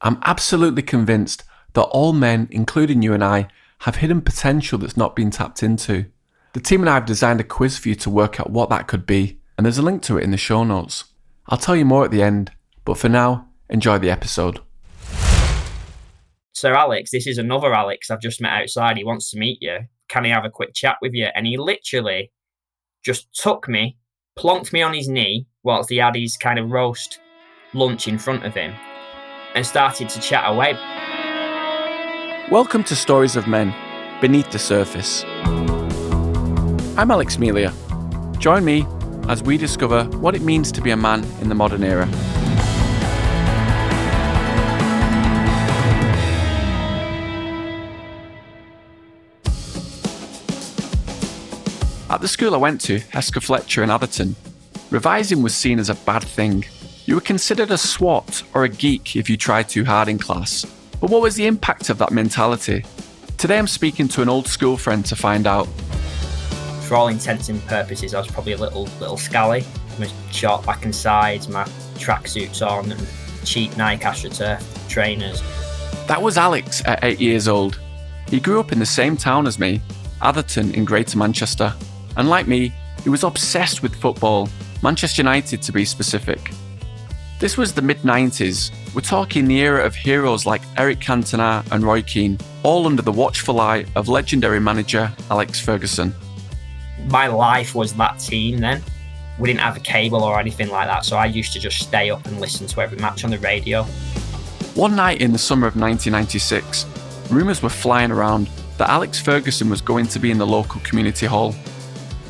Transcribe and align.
I'm 0.00 0.18
absolutely 0.22 0.82
convinced 0.82 1.42
that 1.74 1.82
all 1.82 2.12
men, 2.12 2.48
including 2.50 3.02
you 3.02 3.14
and 3.14 3.24
I, 3.24 3.48
have 3.80 3.96
hidden 3.96 4.20
potential 4.20 4.78
that's 4.78 4.96
not 4.96 5.16
been 5.16 5.30
tapped 5.30 5.62
into. 5.62 6.06
The 6.52 6.60
team 6.60 6.80
and 6.80 6.90
I 6.90 6.94
have 6.94 7.06
designed 7.06 7.40
a 7.40 7.44
quiz 7.44 7.78
for 7.78 7.88
you 7.88 7.94
to 7.96 8.10
work 8.10 8.40
out 8.40 8.50
what 8.50 8.70
that 8.70 8.86
could 8.86 9.06
be, 9.06 9.40
and 9.56 9.64
there's 9.64 9.78
a 9.78 9.82
link 9.82 10.02
to 10.02 10.18
it 10.18 10.24
in 10.24 10.30
the 10.30 10.36
show 10.36 10.64
notes. 10.64 11.04
I'll 11.48 11.58
tell 11.58 11.76
you 11.76 11.84
more 11.84 12.04
at 12.04 12.10
the 12.10 12.22
end, 12.22 12.52
but 12.84 12.96
for 12.96 13.08
now, 13.08 13.48
enjoy 13.68 13.98
the 13.98 14.10
episode. 14.10 14.60
Sir 16.52 16.74
Alex, 16.74 17.10
this 17.10 17.26
is 17.26 17.38
another 17.38 17.74
Alex 17.74 18.10
I've 18.10 18.20
just 18.20 18.40
met 18.40 18.52
outside. 18.52 18.96
He 18.96 19.04
wants 19.04 19.30
to 19.30 19.38
meet 19.38 19.58
you. 19.60 19.78
Can 20.08 20.24
he 20.24 20.30
have 20.30 20.44
a 20.44 20.50
quick 20.50 20.74
chat 20.74 20.96
with 21.02 21.12
you? 21.12 21.28
And 21.34 21.46
he 21.46 21.56
literally 21.56 22.32
just 23.04 23.32
took 23.32 23.68
me, 23.68 23.96
plonked 24.36 24.72
me 24.72 24.82
on 24.82 24.94
his 24.94 25.08
knee 25.08 25.46
whilst 25.62 25.90
he 25.90 25.98
had 25.98 26.16
his 26.16 26.36
kind 26.36 26.58
of 26.58 26.70
roast 26.70 27.20
lunch 27.74 28.08
in 28.08 28.18
front 28.18 28.44
of 28.44 28.54
him 28.54 28.74
and 29.54 29.64
started 29.64 30.08
to 30.10 30.20
chat 30.20 30.44
away. 30.46 30.74
Welcome 32.50 32.84
to 32.84 32.96
Stories 32.96 33.36
of 33.36 33.46
Men 33.46 33.74
Beneath 34.20 34.50
the 34.50 34.58
Surface. 34.58 35.24
I'm 36.96 37.10
Alex 37.10 37.38
Melia. 37.38 37.72
Join 38.38 38.64
me 38.64 38.86
as 39.28 39.42
we 39.42 39.56
discover 39.56 40.04
what 40.18 40.34
it 40.34 40.42
means 40.42 40.72
to 40.72 40.80
be 40.80 40.90
a 40.90 40.96
man 40.96 41.24
in 41.40 41.48
the 41.48 41.54
modern 41.54 41.84
era. 41.84 42.08
At 52.10 52.22
the 52.22 52.28
school 52.28 52.54
I 52.54 52.58
went 52.58 52.80
to, 52.82 52.98
Hesketh 52.98 53.44
Fletcher 53.44 53.82
in 53.82 53.90
Atherton, 53.90 54.34
revising 54.90 55.42
was 55.42 55.54
seen 55.54 55.78
as 55.78 55.90
a 55.90 55.94
bad 55.94 56.24
thing. 56.24 56.64
You 57.08 57.14
were 57.14 57.22
considered 57.22 57.70
a 57.70 57.78
swot 57.78 58.42
or 58.52 58.64
a 58.64 58.68
geek 58.68 59.16
if 59.16 59.30
you 59.30 59.38
tried 59.38 59.70
too 59.70 59.82
hard 59.82 60.08
in 60.08 60.18
class. 60.18 60.66
But 61.00 61.08
what 61.08 61.22
was 61.22 61.36
the 61.36 61.46
impact 61.46 61.88
of 61.88 61.96
that 61.96 62.10
mentality? 62.10 62.84
Today 63.38 63.56
I'm 63.56 63.66
speaking 63.66 64.08
to 64.08 64.20
an 64.20 64.28
old 64.28 64.46
school 64.46 64.76
friend 64.76 65.06
to 65.06 65.16
find 65.16 65.46
out. 65.46 65.64
For 66.82 66.96
all 66.96 67.08
intents 67.08 67.48
and 67.48 67.64
purposes, 67.64 68.12
I 68.12 68.18
was 68.18 68.28
probably 68.30 68.52
a 68.52 68.58
little 68.58 68.90
little 69.00 69.16
scally. 69.16 69.64
My 69.98 70.06
short 70.30 70.66
back 70.66 70.84
and 70.84 70.94
sides, 70.94 71.48
my 71.48 71.64
tracksuits 71.94 72.60
on, 72.60 72.92
and 72.92 73.08
cheap 73.42 73.74
Nike 73.78 74.04
AstroTurf 74.04 74.90
trainers. 74.90 75.40
That 76.08 76.20
was 76.20 76.36
Alex 76.36 76.82
at 76.84 77.02
eight 77.02 77.22
years 77.22 77.48
old. 77.48 77.80
He 78.28 78.38
grew 78.38 78.60
up 78.60 78.70
in 78.70 78.80
the 78.80 78.84
same 78.84 79.16
town 79.16 79.46
as 79.46 79.58
me, 79.58 79.80
Atherton 80.20 80.74
in 80.74 80.84
Greater 80.84 81.16
Manchester. 81.16 81.72
And 82.18 82.28
like 82.28 82.46
me, 82.46 82.70
he 83.02 83.08
was 83.08 83.24
obsessed 83.24 83.82
with 83.82 83.96
football, 83.96 84.50
Manchester 84.82 85.22
United 85.22 85.62
to 85.62 85.72
be 85.72 85.86
specific. 85.86 86.50
This 87.38 87.56
was 87.56 87.72
the 87.72 87.82
mid 87.82 87.98
90s. 87.98 88.72
We're 88.94 89.00
talking 89.00 89.46
the 89.46 89.60
era 89.60 89.84
of 89.84 89.94
heroes 89.94 90.44
like 90.44 90.60
Eric 90.76 90.98
Cantona 90.98 91.64
and 91.70 91.84
Roy 91.84 92.02
Keane, 92.02 92.36
all 92.64 92.86
under 92.86 93.00
the 93.00 93.12
watchful 93.12 93.60
eye 93.60 93.86
of 93.94 94.08
legendary 94.08 94.58
manager 94.58 95.12
Alex 95.30 95.60
Ferguson. 95.60 96.12
My 97.06 97.28
life 97.28 97.76
was 97.76 97.94
that 97.94 98.18
team 98.18 98.58
then. 98.58 98.82
We 99.38 99.48
didn't 99.48 99.60
have 99.60 99.76
a 99.76 99.80
cable 99.80 100.24
or 100.24 100.40
anything 100.40 100.68
like 100.68 100.88
that, 100.88 101.04
so 101.04 101.16
I 101.16 101.26
used 101.26 101.52
to 101.52 101.60
just 101.60 101.78
stay 101.78 102.10
up 102.10 102.26
and 102.26 102.40
listen 102.40 102.66
to 102.66 102.80
every 102.80 102.98
match 102.98 103.22
on 103.22 103.30
the 103.30 103.38
radio. 103.38 103.84
One 104.74 104.96
night 104.96 105.20
in 105.20 105.30
the 105.30 105.38
summer 105.38 105.68
of 105.68 105.76
1996, 105.76 106.86
rumours 107.30 107.62
were 107.62 107.68
flying 107.68 108.10
around 108.10 108.50
that 108.78 108.90
Alex 108.90 109.20
Ferguson 109.20 109.70
was 109.70 109.80
going 109.80 110.06
to 110.08 110.18
be 110.18 110.32
in 110.32 110.38
the 110.38 110.46
local 110.46 110.80
community 110.80 111.26
hall 111.26 111.54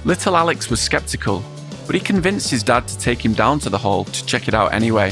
Little 0.04 0.36
Alex 0.36 0.70
was 0.70 0.80
skeptical, 0.80 1.42
but 1.88 1.94
he 1.94 2.00
convinced 2.02 2.50
his 2.50 2.62
dad 2.62 2.86
to 2.86 2.98
take 2.98 3.24
him 3.24 3.32
down 3.32 3.58
to 3.58 3.70
the 3.70 3.78
hall 3.78 4.04
to 4.04 4.26
check 4.26 4.46
it 4.46 4.52
out 4.52 4.74
anyway. 4.74 5.10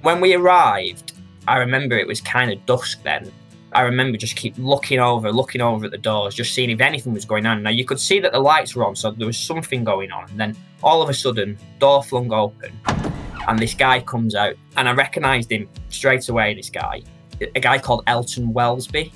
When 0.00 0.22
we 0.22 0.32
arrived, 0.32 1.12
I 1.46 1.58
remember 1.58 1.98
it 1.98 2.06
was 2.06 2.22
kind 2.22 2.50
of 2.50 2.64
dusk 2.64 3.02
then. 3.02 3.30
I 3.72 3.82
remember 3.82 4.16
just 4.16 4.36
keep 4.36 4.54
looking 4.56 5.00
over, 5.00 5.30
looking 5.30 5.60
over 5.60 5.84
at 5.84 5.90
the 5.90 5.98
doors, 5.98 6.34
just 6.34 6.54
seeing 6.54 6.70
if 6.70 6.80
anything 6.80 7.12
was 7.12 7.26
going 7.26 7.44
on. 7.44 7.62
Now 7.62 7.68
you 7.68 7.84
could 7.84 8.00
see 8.00 8.20
that 8.20 8.32
the 8.32 8.40
lights 8.40 8.74
were 8.74 8.86
on, 8.86 8.96
so 8.96 9.10
there 9.10 9.26
was 9.26 9.36
something 9.36 9.84
going 9.84 10.10
on. 10.10 10.30
And 10.30 10.40
then 10.40 10.56
all 10.82 11.02
of 11.02 11.10
a 11.10 11.14
sudden, 11.14 11.58
door 11.78 12.02
flung 12.02 12.32
open, 12.32 12.72
and 13.48 13.58
this 13.58 13.74
guy 13.74 14.00
comes 14.00 14.34
out, 14.34 14.54
and 14.78 14.88
I 14.88 14.92
recognised 14.92 15.52
him 15.52 15.68
straight 15.90 16.26
away. 16.30 16.54
This 16.54 16.70
guy, 16.70 17.02
a 17.54 17.60
guy 17.60 17.76
called 17.76 18.04
Elton 18.06 18.54
Welsby 18.54 19.12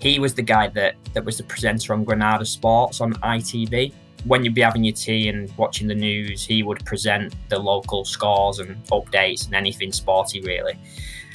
he 0.00 0.18
was 0.18 0.34
the 0.34 0.42
guy 0.42 0.68
that 0.68 0.96
that 1.12 1.24
was 1.24 1.36
the 1.36 1.44
presenter 1.44 1.92
on 1.92 2.04
Granada 2.04 2.44
Sports 2.44 3.00
on 3.00 3.12
ITV. 3.14 3.92
When 4.24 4.44
you'd 4.44 4.54
be 4.54 4.60
having 4.60 4.84
your 4.84 4.94
tea 4.94 5.28
and 5.28 5.54
watching 5.56 5.88
the 5.88 5.94
news, 5.94 6.44
he 6.44 6.62
would 6.62 6.84
present 6.84 7.34
the 7.48 7.58
local 7.58 8.04
scores 8.04 8.58
and 8.58 8.82
updates 8.86 9.46
and 9.46 9.54
anything 9.54 9.92
sporty 9.92 10.40
really. 10.40 10.78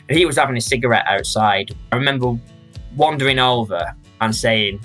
And 0.08 0.18
he 0.18 0.26
was 0.26 0.38
having 0.38 0.58
a 0.58 0.62
cigarette 0.62 1.06
outside. 1.08 1.76
I 1.92 1.96
remember 1.96 2.38
wandering 2.96 3.40
over 3.40 3.96
and 4.22 4.36
saying, 4.36 4.82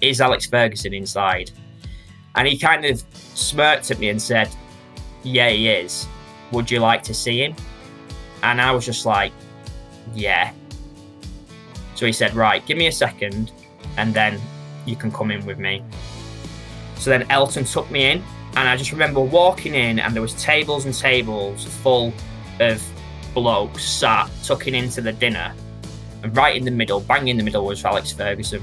Is 0.00 0.20
Alex 0.20 0.46
Ferguson 0.46 0.94
inside? 0.94 1.50
And 2.36 2.48
he 2.48 2.58
kind 2.58 2.84
of 2.84 3.02
smirked 3.12 3.90
at 3.90 3.98
me 3.98 4.08
and 4.08 4.20
said, 4.20 4.48
Yeah, 5.22 5.48
he 5.48 5.68
is. 5.68 6.06
Would 6.52 6.70
you 6.70 6.80
like 6.80 7.02
to 7.04 7.14
see 7.14 7.42
him? 7.42 7.54
And 8.42 8.60
I 8.60 8.70
was 8.72 8.84
just 8.84 9.06
like, 9.06 9.32
Yeah. 10.14 10.52
So 11.94 12.06
he 12.06 12.12
said, 12.12 12.34
Right, 12.34 12.64
give 12.66 12.76
me 12.76 12.86
a 12.86 12.92
second 12.92 13.52
and 13.96 14.14
then 14.14 14.40
you 14.86 14.96
can 14.96 15.10
come 15.10 15.30
in 15.30 15.44
with 15.46 15.58
me. 15.58 15.82
So 16.96 17.10
then 17.10 17.26
Elton 17.30 17.64
took 17.64 17.90
me 17.90 18.12
in, 18.12 18.22
and 18.56 18.68
I 18.68 18.76
just 18.76 18.92
remember 18.92 19.20
walking 19.20 19.74
in, 19.74 19.98
and 19.98 20.14
there 20.14 20.22
was 20.22 20.40
tables 20.42 20.84
and 20.84 20.94
tables 20.94 21.64
full 21.64 22.12
of 22.60 22.82
blokes 23.34 23.84
sat 23.84 24.30
tucking 24.42 24.74
into 24.74 25.00
the 25.00 25.12
dinner, 25.12 25.54
and 26.22 26.36
right 26.36 26.56
in 26.56 26.64
the 26.64 26.70
middle, 26.70 27.00
bang 27.00 27.28
in 27.28 27.36
the 27.36 27.42
middle, 27.42 27.64
was 27.64 27.84
Alex 27.84 28.12
Ferguson. 28.12 28.62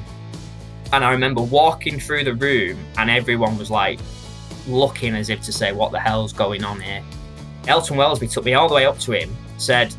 And 0.94 1.06
I 1.06 1.12
remember 1.12 1.42
walking 1.42 2.00
through 2.00 2.24
the 2.24 2.34
room, 2.34 2.78
and 2.98 3.10
everyone 3.10 3.58
was 3.58 3.70
like 3.70 4.00
looking 4.68 5.16
as 5.16 5.30
if 5.30 5.42
to 5.44 5.54
say, 5.54 5.72
"What 5.72 5.92
the 5.92 6.00
hell's 6.00 6.34
going 6.34 6.64
on 6.64 6.80
here?" 6.80 7.04
Elton 7.68 7.98
Welsby 7.98 8.28
took 8.28 8.44
me 8.44 8.56
all 8.56 8.68
the 8.68 8.76
way 8.76 8.86
up 8.86 8.98
to 9.00 9.12
him, 9.12 9.36
said, 9.58 9.94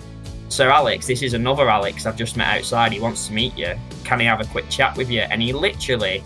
Sir 0.53 0.69
Alex, 0.69 1.07
this 1.07 1.23
is 1.23 1.33
another 1.33 1.71
Alex 1.71 2.05
I've 2.05 2.15
just 2.15 2.37
met 2.37 2.59
outside. 2.59 2.93
He 2.93 3.01
wants 3.01 3.29
to 3.29 3.33
meet 3.33 3.57
you. 3.57 3.75
Can 4.05 4.21
he 4.21 4.27
have 4.27 4.43
a 4.43 4.45
quick 4.45 4.69
chat 4.69 4.95
with 4.99 5.11
you? 5.11 5.21
And 5.21 5.41
he 5.41 5.51
literally 5.51 6.23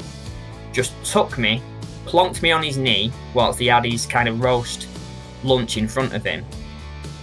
just 0.72 0.92
took 1.04 1.38
me, 1.38 1.62
plonked 2.06 2.42
me 2.42 2.50
on 2.50 2.60
his 2.60 2.76
knee 2.76 3.12
whilst 3.34 3.60
he 3.60 3.68
had 3.68 3.84
his 3.84 4.04
kind 4.04 4.28
of 4.28 4.40
roast 4.40 4.88
lunch 5.44 5.76
in 5.76 5.86
front 5.86 6.12
of 6.12 6.24
him 6.24 6.44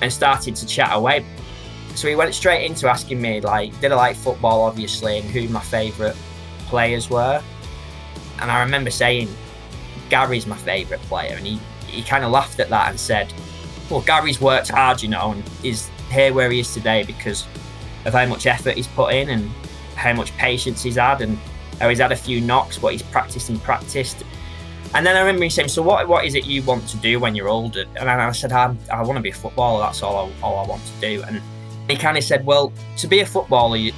and 0.01 0.13
started 0.13 0.55
to 0.55 0.65
chat 0.65 0.91
away. 0.93 1.25
So 1.95 2.07
he 2.07 2.15
went 2.15 2.33
straight 2.33 2.65
into 2.65 2.87
asking 2.89 3.21
me, 3.21 3.41
like, 3.41 3.77
did 3.81 3.91
I 3.91 3.95
like 3.95 4.15
football, 4.15 4.61
obviously, 4.61 5.19
and 5.19 5.29
who 5.29 5.49
my 5.49 5.59
favourite 5.59 6.15
players 6.67 7.09
were. 7.09 7.43
And 8.39 8.49
I 8.49 8.63
remember 8.63 8.91
saying, 8.91 9.27
Gary's 10.09 10.47
my 10.47 10.55
favourite 10.55 11.03
player. 11.03 11.35
And 11.35 11.45
he, 11.45 11.59
he 11.85 12.01
kind 12.01 12.23
of 12.23 12.31
laughed 12.31 12.61
at 12.61 12.69
that 12.69 12.91
and 12.91 12.97
said, 12.97 13.33
well, 13.89 13.99
Gary's 13.99 14.39
worked 14.39 14.69
hard, 14.69 15.01
you 15.01 15.09
know, 15.09 15.31
and 15.31 15.43
is 15.65 15.89
here 16.13 16.33
where 16.33 16.49
he 16.51 16.59
is 16.59 16.73
today 16.73 17.03
because 17.03 17.45
of 18.05 18.13
how 18.13 18.25
much 18.25 18.45
effort 18.45 18.75
he's 18.75 18.87
put 18.87 19.13
in 19.13 19.29
and 19.29 19.49
how 19.95 20.13
much 20.13 20.31
patience 20.37 20.83
he's 20.83 20.95
had 20.95 21.21
and 21.21 21.37
how 21.79 21.89
he's 21.89 21.99
had 21.99 22.11
a 22.11 22.15
few 22.15 22.41
knocks, 22.41 22.77
but 22.77 22.91
he's 22.91 23.03
practiced 23.03 23.49
and 23.49 23.61
practiced. 23.61 24.23
And 24.93 25.05
then 25.05 25.15
I 25.15 25.21
remember 25.21 25.43
him 25.43 25.49
saying, 25.49 25.69
"So 25.69 25.81
what? 25.81 26.07
What 26.07 26.23
is 26.25 26.35
it 26.35 26.45
you 26.45 26.61
want 26.63 26.87
to 26.89 26.97
do 26.97 27.19
when 27.19 27.35
you're 27.35 27.49
older?" 27.49 27.85
And 27.99 28.09
I 28.09 28.31
said, 28.31 28.51
"I, 28.51 28.75
I 28.91 29.01
want 29.01 29.17
to 29.17 29.23
be 29.23 29.31
a 29.31 29.33
footballer. 29.33 29.81
That's 29.81 30.03
all 30.03 30.27
I, 30.27 30.45
all 30.45 30.63
I 30.63 30.67
want 30.67 30.83
to 30.85 30.91
do." 31.01 31.23
And 31.23 31.41
he 31.89 31.95
kind 31.95 32.17
of 32.17 32.23
said, 32.23 32.45
"Well, 32.45 32.71
to 32.97 33.07
be 33.07 33.21
a 33.21 33.25
footballer, 33.25 33.77
you, 33.77 33.91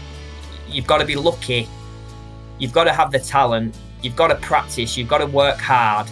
you've 0.69 0.87
got 0.87 0.99
to 0.99 1.05
be 1.05 1.15
lucky. 1.15 1.67
You've 2.59 2.71
got 2.71 2.85
to 2.85 2.93
have 2.93 3.11
the 3.11 3.19
talent. 3.19 3.77
You've 4.01 4.15
got 4.15 4.27
to 4.27 4.35
practice. 4.35 4.95
You've 4.95 5.09
got 5.09 5.17
to 5.17 5.25
work 5.25 5.57
hard. 5.57 6.07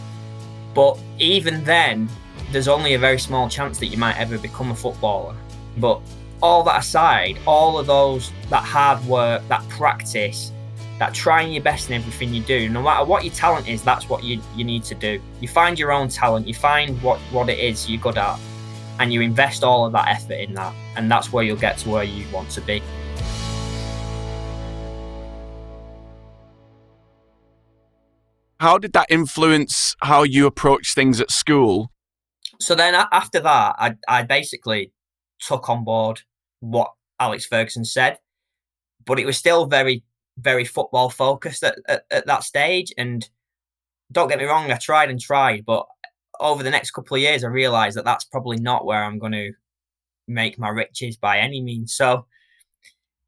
But 0.74 1.00
even 1.18 1.64
then, 1.64 2.10
there's 2.52 2.68
only 2.68 2.96
a 2.96 3.00
very 3.00 3.20
small 3.20 3.48
chance 3.48 3.78
that 3.80 3.88
you 3.88 3.98
might 3.98 4.18
ever 4.18 4.38
become 4.38 4.72
a 4.72 4.76
footballer." 4.76 5.36
But 5.78 6.02
all 6.42 6.64
that 6.64 6.80
aside, 6.80 7.38
all 7.48 7.80
of 7.80 7.88
those, 7.88 8.32
that 8.50 8.64
hard 8.64 9.04
work, 9.06 9.48
that 9.48 9.68
practice, 9.70 10.52
that 11.00 11.14
trying 11.14 11.52
your 11.52 11.64
best 11.64 11.90
in 11.90 11.96
everything 11.96 12.34
you 12.34 12.42
do, 12.42 12.70
no 12.70 12.82
matter 12.82 13.06
what 13.06 13.24
your 13.24 13.34
talent 13.34 13.68
is, 13.68 13.82
that's 13.82 14.10
what 14.10 14.24
you, 14.24 14.42
you 14.56 14.64
need 14.64 14.84
to 14.84 14.96
do. 14.96 15.22
You 15.42 15.48
find 15.48 15.80
your 15.80 15.92
own 15.92 16.10
talent, 16.10 16.48
you 16.48 16.54
find 16.54 17.02
what, 17.02 17.20
what 17.32 17.50
it 17.50 17.60
is 17.60 17.90
you're 17.90 18.00
good 18.00 18.18
at, 18.18 18.40
and 19.00 19.12
you 19.12 19.22
invest 19.22 19.64
all 19.64 19.86
of 19.86 19.94
that 19.94 20.08
effort 20.08 20.34
in 20.34 20.54
that. 20.54 20.74
And 20.96 21.10
that's 21.10 21.34
where 21.34 21.44
you'll 21.44 21.58
get 21.58 21.78
to 21.80 21.90
where 21.90 22.04
you 22.04 22.26
want 22.32 22.50
to 22.52 22.62
be. 22.62 22.84
How 28.60 28.78
did 28.78 28.94
that 28.94 29.08
influence 29.10 29.96
how 30.02 30.24
you 30.24 30.46
approach 30.46 30.94
things 30.94 31.20
at 31.20 31.32
school? 31.32 31.92
So 32.62 32.76
then 32.76 32.96
after 33.12 33.42
that, 33.42 33.76
I, 33.78 33.96
I 34.08 34.24
basically 34.24 34.94
took 35.46 35.70
on 35.70 35.84
board 35.84 36.22
what 36.60 36.94
Alex 37.20 37.46
Ferguson 37.46 37.86
said, 37.86 38.20
but 39.06 39.20
it 39.20 39.26
was 39.26 39.38
still 39.38 39.66
very, 39.66 40.04
very 40.38 40.66
football 40.66 41.10
focused 41.10 41.64
at, 41.64 41.78
at, 41.88 42.06
at 42.12 42.26
that 42.26 42.44
stage. 42.44 42.94
And 42.98 43.28
don't 44.12 44.30
get 44.30 44.40
me 44.40 44.46
wrong, 44.46 44.72
I 44.72 44.78
tried 44.78 45.10
and 45.10 45.20
tried, 45.20 45.66
but 45.66 45.86
over 46.40 46.64
the 46.64 46.72
next 46.72 46.92
couple 46.92 47.16
of 47.16 47.22
years, 47.22 47.44
I 47.44 47.48
realized 47.48 47.98
that 47.98 48.06
that's 48.06 48.26
probably 48.26 48.58
not 48.58 48.86
where 48.86 49.04
I'm 49.04 49.20
going 49.20 49.34
to 49.34 49.54
make 50.28 50.58
my 50.58 50.70
riches 50.70 51.18
by 51.18 51.40
any 51.40 51.62
means. 51.62 51.94
So 51.94 52.26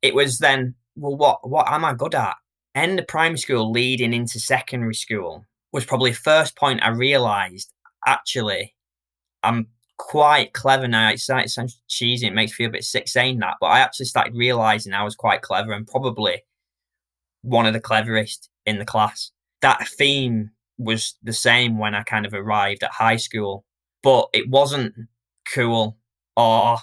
it 0.01 0.15
was 0.15 0.39
then, 0.39 0.75
well, 0.95 1.15
what 1.15 1.47
what 1.47 1.71
am 1.71 1.85
I 1.85 1.93
good 1.93 2.15
at? 2.15 2.35
End 2.73 2.99
of 2.99 3.07
primary 3.07 3.37
school, 3.37 3.71
leading 3.71 4.13
into 4.13 4.39
secondary 4.39 4.95
school 4.95 5.45
was 5.71 5.85
probably 5.85 6.11
the 6.11 6.17
first 6.17 6.55
point 6.55 6.83
I 6.83 6.89
realized 6.89 7.71
actually 8.07 8.73
I'm 9.43 9.67
quite 9.97 10.53
clever 10.53 10.87
now. 10.87 11.11
It 11.11 11.19
sounds 11.19 11.81
cheesy, 11.87 12.27
it 12.27 12.33
makes 12.33 12.51
me 12.51 12.55
feel 12.55 12.69
a 12.69 12.73
bit 12.73 12.83
sick 12.83 13.07
saying 13.07 13.39
that, 13.39 13.57
but 13.59 13.67
I 13.67 13.79
actually 13.79 14.07
started 14.07 14.35
realizing 14.35 14.93
I 14.93 15.03
was 15.03 15.15
quite 15.15 15.41
clever 15.41 15.71
and 15.71 15.87
probably 15.87 16.43
one 17.41 17.65
of 17.65 17.73
the 17.73 17.79
cleverest 17.79 18.49
in 18.65 18.79
the 18.79 18.85
class. 18.85 19.31
That 19.61 19.87
theme 19.87 20.51
was 20.77 21.15
the 21.23 21.33
same 21.33 21.77
when 21.77 21.95
I 21.95 22.03
kind 22.03 22.25
of 22.25 22.33
arrived 22.33 22.83
at 22.83 22.91
high 22.91 23.15
school, 23.17 23.65
but 24.03 24.27
it 24.33 24.49
wasn't 24.49 24.93
cool 25.53 25.97
or 26.35 26.77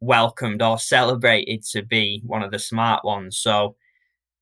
welcomed 0.00 0.62
or 0.62 0.78
celebrated 0.78 1.64
to 1.64 1.82
be 1.82 2.22
one 2.24 2.42
of 2.42 2.50
the 2.50 2.58
smart 2.58 3.04
ones. 3.04 3.36
So 3.38 3.76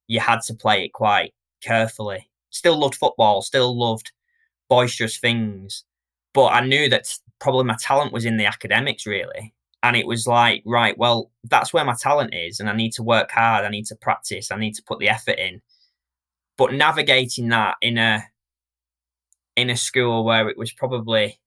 you 0.08 0.20
had 0.20 0.40
to 0.42 0.54
play 0.54 0.84
it 0.84 0.92
quite 0.92 1.32
carefully. 1.62 2.28
Still 2.50 2.78
loved 2.78 2.96
football, 2.96 3.40
still 3.40 3.78
loved 3.78 4.12
boisterous 4.68 5.18
things, 5.18 5.84
but 6.34 6.46
I 6.46 6.60
knew 6.64 6.88
that 6.88 7.18
probably 7.38 7.64
my 7.64 7.76
talent 7.80 8.12
was 8.12 8.24
in 8.24 8.36
the 8.36 8.46
academics 8.46 9.06
really. 9.06 9.54
And 9.82 9.96
it 9.96 10.06
was 10.06 10.28
like, 10.28 10.62
right, 10.64 10.96
well, 10.96 11.32
that's 11.42 11.72
where 11.72 11.84
my 11.84 11.94
talent 11.94 12.32
is, 12.34 12.60
and 12.60 12.70
I 12.70 12.72
need 12.72 12.92
to 12.92 13.02
work 13.02 13.32
hard. 13.32 13.64
I 13.64 13.68
need 13.68 13.86
to 13.86 13.96
practice. 13.96 14.52
I 14.52 14.56
need 14.56 14.74
to 14.76 14.82
put 14.84 15.00
the 15.00 15.08
effort 15.08 15.38
in. 15.40 15.60
But 16.56 16.72
navigating 16.72 17.48
that 17.48 17.76
in 17.82 17.98
a 17.98 18.22
in 19.56 19.70
a 19.70 19.76
school 19.76 20.24
where 20.24 20.48
it 20.48 20.56
was 20.56 20.72
probably 20.72 21.40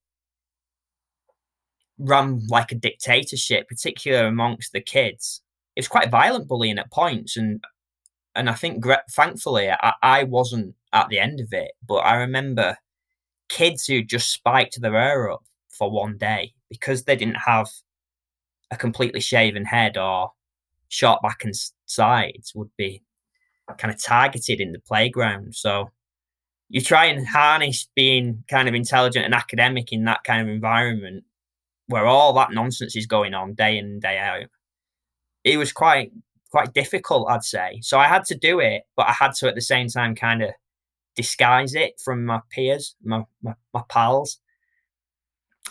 run 1.98 2.46
like 2.50 2.72
a 2.72 2.76
dictatorship, 2.76 3.68
particularly 3.70 4.28
amongst 4.28 4.74
the 4.74 4.82
kids. 4.82 5.42
It 5.76 5.82
was 5.82 5.88
quite 5.88 6.12
violent 6.12 6.48
bullying 6.48 6.78
at 6.78 6.92
points, 6.92 7.38
and 7.38 7.64
and 8.36 8.50
I 8.50 8.54
think 8.54 8.86
thankfully 9.12 9.70
I, 9.72 9.94
I 10.02 10.24
wasn't 10.24 10.76
at 10.94 11.10
the 11.10 11.20
end 11.20 11.40
of 11.40 11.54
it. 11.54 11.72
But 11.88 12.00
I 12.00 12.16
remember 12.16 12.78
kids 13.50 13.86
who 13.86 14.04
just 14.04 14.32
spiked 14.32 14.80
their 14.82 14.94
hair 14.94 15.32
up 15.32 15.44
for 15.70 15.92
one 15.92 16.18
day 16.18 16.54
because 16.70 17.04
they 17.04 17.16
didn't 17.16 17.36
have 17.46 17.70
a 18.72 18.78
completely 18.78 19.20
shaven 19.20 19.66
head 19.66 19.98
or 19.98 20.32
short 20.90 21.22
back 21.22 21.44
and 21.44 21.54
sides 21.86 22.54
would 22.56 22.70
be 22.78 23.04
kind 23.78 23.94
of 23.94 24.02
targeted 24.02 24.62
in 24.62 24.72
the 24.72 24.80
playground. 24.80 25.56
So 25.56 25.92
you 26.70 26.82
try 26.82 27.06
and 27.06 27.28
harness 27.28 27.88
being 27.96 28.44
kind 28.50 28.68
of 28.68 28.76
intelligent 28.76 29.26
and 29.26 29.36
academic 29.36 29.92
in 29.92 30.06
that 30.06 30.24
kind 30.24 30.42
of 30.42 30.54
environment 30.54 31.24
where 31.88 32.08
all 32.08 32.34
that 32.34 32.52
nonsense 32.52 32.96
is 32.96 33.06
going 33.06 33.34
on 33.34 33.54
day 33.54 33.78
in 33.78 33.86
and 33.86 34.02
day 34.02 34.18
out. 34.18 34.48
It 35.44 35.58
was 35.58 35.72
quite 35.72 36.12
quite 36.50 36.74
difficult, 36.74 37.30
I'd 37.30 37.44
say. 37.44 37.80
So 37.82 38.00
I 38.00 38.08
had 38.08 38.24
to 38.26 38.36
do 38.36 38.60
it, 38.60 38.84
but 38.96 39.08
I 39.08 39.12
had 39.12 39.34
to 39.36 39.48
at 39.48 39.56
the 39.56 39.62
same 39.62 39.90
time 39.90 40.16
kind 40.16 40.42
of 40.42 40.52
disguise 41.16 41.76
it 41.76 42.00
from 42.04 42.26
my 42.26 42.42
peers, 42.52 42.96
my, 43.04 43.24
my, 43.42 43.54
my 43.74 43.82
pals. 43.90 44.40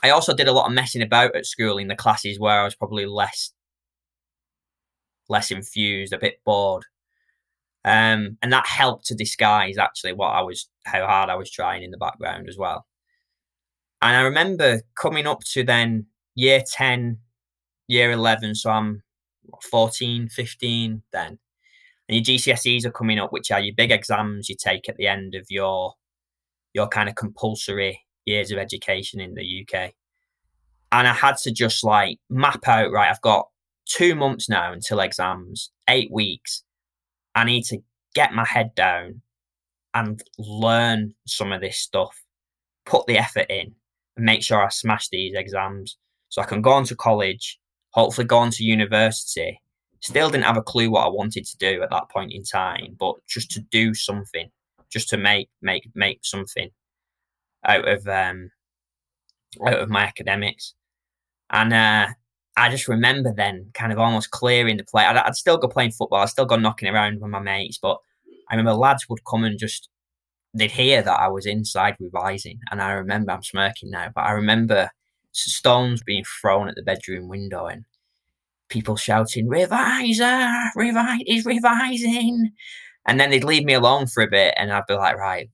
I 0.02 0.10
also 0.10 0.34
did 0.34 0.48
a 0.48 0.52
lot 0.52 0.66
of 0.66 0.72
messing 0.72 1.02
about 1.02 1.36
at 1.36 1.46
school 1.46 1.78
in 1.78 1.88
the 1.88 1.96
classes 1.96 2.38
where 2.38 2.60
I 2.60 2.64
was 2.64 2.74
probably 2.74 3.06
less 3.06 3.52
less 5.28 5.50
infused, 5.50 6.12
a 6.12 6.18
bit 6.18 6.40
bored. 6.44 6.84
Um, 7.84 8.38
and 8.40 8.52
that 8.52 8.66
helped 8.66 9.06
to 9.06 9.14
disguise 9.14 9.76
actually 9.76 10.12
what 10.12 10.28
I 10.28 10.40
was, 10.40 10.68
how 10.84 11.06
hard 11.06 11.28
I 11.28 11.34
was 11.34 11.50
trying 11.50 11.82
in 11.82 11.90
the 11.90 11.98
background 11.98 12.48
as 12.48 12.56
well. 12.56 12.86
And 14.00 14.16
I 14.16 14.22
remember 14.22 14.82
coming 14.96 15.26
up 15.26 15.40
to 15.52 15.64
then 15.64 16.06
year 16.34 16.62
10, 16.66 17.18
year 17.88 18.10
11, 18.10 18.54
so 18.54 18.70
I'm 18.70 19.02
14, 19.70 20.28
15 20.28 21.02
then. 21.12 21.38
And 22.08 22.16
your 22.16 22.36
GCSEs 22.36 22.84
are 22.84 22.90
coming 22.90 23.18
up, 23.18 23.32
which 23.32 23.50
are 23.50 23.60
your 23.60 23.74
big 23.74 23.90
exams 23.90 24.48
you 24.48 24.56
take 24.58 24.88
at 24.88 24.96
the 24.96 25.06
end 25.06 25.34
of 25.34 25.46
your 25.48 25.94
your 26.74 26.88
kind 26.88 27.08
of 27.08 27.14
compulsory 27.14 28.00
years 28.26 28.50
of 28.50 28.58
education 28.58 29.20
in 29.20 29.34
the 29.34 29.66
UK. 29.66 29.92
And 30.92 31.08
I 31.08 31.12
had 31.12 31.36
to 31.38 31.52
just 31.52 31.84
like 31.84 32.18
map 32.28 32.66
out, 32.66 32.92
right, 32.92 33.10
I've 33.10 33.20
got 33.20 33.48
two 33.86 34.14
months 34.14 34.48
now 34.48 34.72
until 34.72 35.00
exams, 35.00 35.70
eight 35.88 36.10
weeks. 36.12 36.62
I 37.34 37.44
need 37.44 37.62
to 37.64 37.78
get 38.14 38.32
my 38.32 38.44
head 38.44 38.74
down 38.74 39.22
and 39.94 40.22
learn 40.38 41.14
some 41.26 41.52
of 41.52 41.60
this 41.60 41.78
stuff, 41.78 42.24
put 42.84 43.06
the 43.06 43.18
effort 43.18 43.46
in, 43.48 43.74
and 44.16 44.24
make 44.24 44.42
sure 44.42 44.64
I 44.64 44.68
smash 44.68 45.08
these 45.08 45.34
exams 45.34 45.96
so 46.28 46.42
I 46.42 46.46
can 46.46 46.62
go 46.62 46.72
on 46.72 46.84
to 46.86 46.96
college, 46.96 47.58
hopefully 47.90 48.26
go 48.26 48.38
on 48.38 48.50
to 48.50 48.64
university. 48.64 49.60
Still 50.04 50.28
didn't 50.28 50.44
have 50.44 50.58
a 50.58 50.62
clue 50.62 50.90
what 50.90 51.06
I 51.06 51.08
wanted 51.08 51.46
to 51.46 51.56
do 51.56 51.82
at 51.82 51.88
that 51.88 52.10
point 52.10 52.30
in 52.30 52.42
time, 52.42 52.94
but 53.00 53.14
just 53.26 53.50
to 53.52 53.60
do 53.60 53.94
something, 53.94 54.50
just 54.90 55.08
to 55.08 55.16
make 55.16 55.48
make 55.62 55.88
make 55.94 56.20
something 56.24 56.68
out 57.64 57.88
of 57.88 58.06
um 58.06 58.50
out 59.66 59.80
of 59.80 59.88
my 59.88 60.02
academics. 60.02 60.74
And 61.50 61.72
uh 61.72 62.08
I 62.54 62.68
just 62.70 62.86
remember 62.86 63.32
then 63.34 63.70
kind 63.72 63.92
of 63.94 63.98
almost 63.98 64.30
clearing 64.30 64.76
the 64.76 64.84
play. 64.84 65.04
I'd, 65.06 65.16
I'd, 65.16 65.36
still 65.36 65.56
go 65.56 65.68
playing 65.68 65.92
football. 65.92 66.20
I'd 66.20 66.28
still 66.28 66.44
go 66.44 66.56
knocking 66.56 66.88
around 66.88 67.20
with 67.20 67.30
my 67.30 67.40
mates, 67.40 67.78
but 67.80 67.98
I 68.50 68.56
remember 68.56 68.78
lads 68.78 69.08
would 69.08 69.24
come 69.24 69.42
and 69.44 69.58
just 69.58 69.88
they'd 70.52 70.70
hear 70.70 71.00
that 71.00 71.18
I 71.18 71.28
was 71.28 71.46
inside 71.46 71.96
revising, 71.98 72.60
and 72.70 72.82
I 72.82 72.92
remember 72.92 73.32
I'm 73.32 73.42
smirking 73.42 73.90
now, 73.90 74.10
but 74.14 74.20
I 74.22 74.32
remember 74.32 74.90
stones 75.32 76.02
being 76.02 76.24
thrown 76.42 76.68
at 76.68 76.74
the 76.76 76.82
bedroom 76.82 77.28
window 77.28 77.66
and 77.66 77.86
people 78.68 78.96
shouting 78.96 79.48
"Reviser, 79.48 80.70
revise, 80.76 81.20
he's 81.26 81.44
revising," 81.44 82.50
and 83.06 83.20
then 83.20 83.30
they'd 83.30 83.44
leave 83.44 83.64
me 83.64 83.74
alone 83.74 84.06
for 84.06 84.22
a 84.22 84.30
bit, 84.30 84.54
and 84.56 84.72
I'd 84.72 84.86
be 84.88 84.94
like, 84.94 85.16
"Right, 85.16 85.50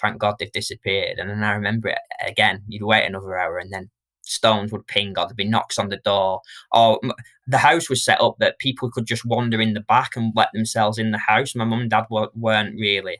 thank 0.00 0.18
God 0.18 0.36
they've 0.38 0.52
disappeared." 0.52 1.18
And 1.18 1.30
then 1.30 1.44
I 1.44 1.52
remember 1.52 1.88
it 1.88 1.98
again. 2.26 2.62
You'd 2.68 2.82
wait 2.84 3.06
another 3.06 3.38
hour, 3.38 3.58
and 3.58 3.72
then 3.72 3.90
stones 4.26 4.72
would 4.72 4.86
ping 4.86 5.10
or 5.10 5.26
there'd 5.26 5.36
be 5.36 5.44
knocks 5.44 5.78
on 5.78 5.88
the 5.88 5.98
door 5.98 6.40
or 6.72 7.00
the 7.46 7.58
house 7.58 7.88
was 7.88 8.04
set 8.04 8.20
up 8.20 8.36
that 8.38 8.58
people 8.58 8.90
could 8.90 9.06
just 9.06 9.24
wander 9.24 9.60
in 9.60 9.74
the 9.74 9.80
back 9.80 10.16
and 10.16 10.32
let 10.34 10.48
themselves 10.52 10.98
in 10.98 11.12
the 11.12 11.18
house 11.18 11.54
my 11.54 11.64
mum 11.64 11.80
and 11.80 11.90
dad 11.90 12.04
weren't 12.10 12.74
really 12.78 13.18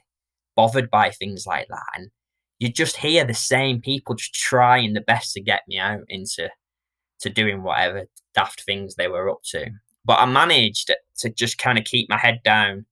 bothered 0.55 0.89
by 0.89 1.09
things 1.09 1.45
like 1.47 1.67
that 1.69 1.85
and 1.95 2.09
you 2.59 2.71
just 2.71 2.97
hear 2.97 3.23
the 3.23 3.33
same 3.33 3.79
people 3.81 4.15
just 4.15 4.33
trying 4.33 4.93
the 4.93 5.01
best 5.01 5.33
to 5.33 5.41
get 5.41 5.61
me 5.67 5.77
out 5.77 6.03
into 6.09 6.49
to 7.19 7.29
doing 7.29 7.63
whatever 7.63 8.05
daft 8.33 8.61
things 8.61 8.95
they 8.95 9.07
were 9.07 9.29
up 9.29 9.41
to 9.43 9.69
but 10.05 10.19
i 10.19 10.25
managed 10.25 10.91
to 11.15 11.29
just 11.29 11.57
kind 11.57 11.77
of 11.77 11.85
keep 11.85 12.09
my 12.09 12.17
head 12.17 12.39
down 12.43 12.85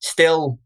still 0.00 0.58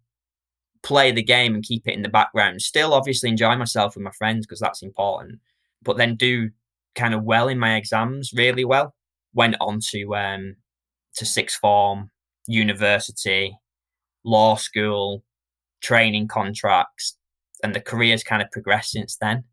play 0.82 1.12
the 1.12 1.22
game 1.22 1.54
and 1.54 1.64
keep 1.64 1.87
it 1.87 1.94
in 1.94 2.02
the 2.02 2.08
background 2.08 2.61
still 2.61 2.92
obviously 2.92 3.28
enjoy 3.28 3.56
myself 3.56 3.94
with 3.94 4.02
my 4.02 4.11
friends 4.11 4.46
because 4.46 4.61
that's 4.61 4.82
important 4.82 5.38
but 5.82 5.96
then 5.96 6.16
do 6.16 6.50
kind 6.94 7.14
of 7.14 7.25
well 7.25 7.49
in 7.49 7.58
my 7.58 7.76
exams, 7.76 8.32
really 8.32 8.64
well. 8.64 8.94
Went 9.34 9.56
on 9.61 9.80
to 9.90 10.14
um, 10.14 10.56
to 11.14 11.25
sixth 11.25 11.58
form, 11.58 12.11
university, 12.46 13.56
law 14.25 14.56
school, 14.56 15.25
training 15.80 16.28
contracts, 16.28 17.16
and 17.62 17.75
the 17.75 17.80
career's 17.80 18.22
kind 18.22 18.42
of 18.42 18.50
progressed 18.50 18.92
since 18.92 19.16
then. 19.16 19.44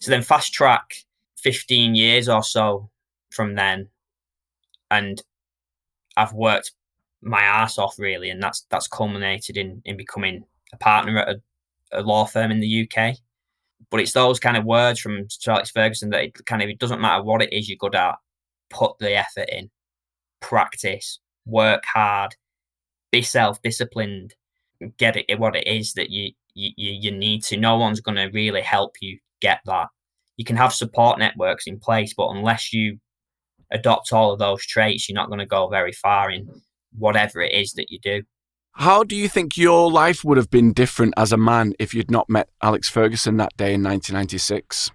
So 0.00 0.10
then 0.10 0.22
fast 0.22 0.52
track 0.52 0.94
15 1.44 1.94
years 1.94 2.28
or 2.28 2.42
so 2.42 2.90
from 3.30 3.54
then, 3.54 3.88
and 4.90 5.22
I've 6.16 6.32
worked 6.32 6.72
my 7.22 7.42
ass 7.42 7.78
off 7.78 7.98
really, 7.98 8.30
and 8.30 8.42
that's 8.42 8.66
that's 8.70 8.88
culminated 8.88 9.56
in 9.56 9.82
in 9.84 9.96
becoming 9.96 10.44
a 10.72 10.76
partner 10.78 11.18
at 11.18 11.28
a, 11.28 11.42
a 11.92 12.02
law 12.02 12.24
firm 12.24 12.50
in 12.50 12.60
the 12.60 12.88
UK. 12.88 13.16
But 13.90 14.00
it's 14.00 14.12
those 14.12 14.40
kind 14.40 14.56
of 14.56 14.64
words 14.64 14.98
from 14.98 15.28
Charles 15.28 15.70
Ferguson 15.70 16.10
that 16.10 16.24
it 16.24 16.46
kind 16.46 16.62
of 16.62 16.68
it 16.68 16.78
doesn't 16.78 17.00
matter 17.00 17.22
what 17.22 17.42
it 17.42 17.52
is 17.52 17.68
you're 17.68 17.76
good 17.76 17.94
at, 17.94 18.16
put 18.70 18.98
the 18.98 19.14
effort 19.14 19.48
in, 19.50 19.70
practice, 20.40 21.20
work 21.46 21.84
hard, 21.84 22.34
be 23.12 23.22
self 23.22 23.60
disciplined, 23.62 24.34
get 24.98 25.16
it 25.16 25.38
what 25.38 25.56
it 25.56 25.66
is 25.66 25.92
that 25.94 26.10
you 26.10 26.32
you 26.54 26.72
you 26.76 27.10
need 27.10 27.42
to. 27.44 27.56
No 27.56 27.76
one's 27.76 28.00
going 28.00 28.16
to 28.16 28.30
really 28.32 28.62
help 28.62 28.94
you 29.00 29.18
get 29.40 29.60
that. 29.66 29.88
You 30.36 30.44
can 30.44 30.56
have 30.56 30.72
support 30.72 31.18
networks 31.18 31.66
in 31.66 31.78
place, 31.78 32.14
but 32.14 32.28
unless 32.28 32.72
you 32.72 32.98
adopt 33.70 34.12
all 34.12 34.32
of 34.32 34.38
those 34.38 34.64
traits, 34.64 35.08
you're 35.08 35.14
not 35.14 35.28
going 35.28 35.38
to 35.38 35.46
go 35.46 35.68
very 35.68 35.92
far 35.92 36.30
in 36.30 36.48
whatever 36.96 37.40
it 37.40 37.52
is 37.52 37.72
that 37.72 37.90
you 37.90 37.98
do. 38.00 38.22
How 38.72 39.04
do 39.04 39.14
you 39.14 39.28
think 39.28 39.56
your 39.56 39.90
life 39.90 40.24
would 40.24 40.36
have 40.36 40.50
been 40.50 40.72
different 40.72 41.14
as 41.16 41.32
a 41.32 41.36
man 41.36 41.74
if 41.78 41.94
you'd 41.94 42.10
not 42.10 42.28
met 42.28 42.48
Alex 42.60 42.88
Ferguson 42.88 43.36
that 43.36 43.56
day 43.56 43.74
in 43.74 43.82
1996? 43.84 44.90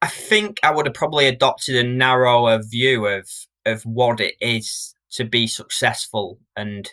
I 0.00 0.08
think 0.08 0.58
I 0.64 0.72
would 0.72 0.86
have 0.86 0.94
probably 0.94 1.26
adopted 1.26 1.76
a 1.76 1.88
narrower 1.88 2.60
view 2.60 3.06
of 3.06 3.28
of 3.64 3.82
what 3.84 4.20
it 4.20 4.34
is 4.40 4.96
to 5.12 5.24
be 5.24 5.46
successful 5.46 6.40
and 6.56 6.92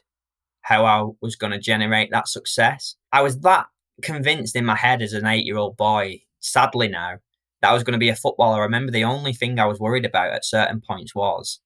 how 0.62 0.86
I 0.86 1.10
was 1.20 1.36
going 1.36 1.52
to 1.54 1.60
generate 1.60 2.12
that 2.12 2.28
success. 2.28 2.96
I 3.12 3.24
was 3.24 3.40
that 3.40 3.66
convinced 4.04 4.56
in 4.56 4.66
my 4.66 4.76
head 4.76 5.02
as 5.02 5.14
an 5.14 5.26
eight 5.26 5.46
year 5.46 5.58
old 5.58 5.76
boy, 5.76 6.22
sadly 6.40 6.88
now, 6.88 7.18
that 7.62 7.70
I 7.70 7.74
was 7.74 7.84
going 7.84 7.94
to 7.94 8.00
be 8.00 8.10
a 8.10 8.16
footballer. 8.16 8.60
I 8.60 8.64
remember 8.64 8.92
the 8.92 9.04
only 9.04 9.34
thing 9.34 9.60
I 9.60 9.66
was 9.66 9.80
worried 9.80 10.06
about 10.06 10.34
at 10.34 10.46
certain 10.46 10.82
points 10.82 11.14
was 11.14 11.60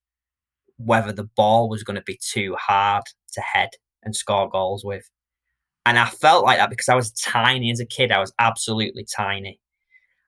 whether 0.78 1.12
the 1.12 1.30
ball 1.36 1.70
was 1.70 1.84
going 1.84 1.96
to 1.96 2.04
be 2.04 2.20
too 2.22 2.56
hard 2.60 3.04
to 3.34 3.42
head 3.42 3.70
and 4.02 4.16
score 4.16 4.50
goals 4.50 4.84
with. 4.84 5.10
And 5.86 6.00
I 6.00 6.06
felt 6.06 6.46
like 6.46 6.58
that 6.58 6.70
because 6.70 6.90
I 6.90 6.96
was 6.96 7.12
tiny 7.12 7.72
as 7.72 7.80
a 7.80 7.86
kid. 7.86 8.12
I 8.12 8.20
was 8.20 8.34
absolutely 8.40 9.06
tiny. 9.06 9.60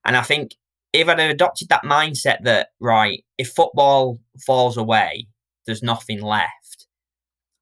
And 0.06 0.16
I 0.16 0.22
think 0.22 0.56
if 0.94 1.08
I'd 1.08 1.20
adopted 1.20 1.70
that 1.70 1.84
mindset 1.84 2.44
that, 2.44 2.70
right, 2.80 3.24
if 3.38 3.50
football 3.50 4.20
falls 4.46 4.78
away, 4.78 5.28
there's 5.66 5.84
nothing 5.84 6.22
left, 6.22 6.88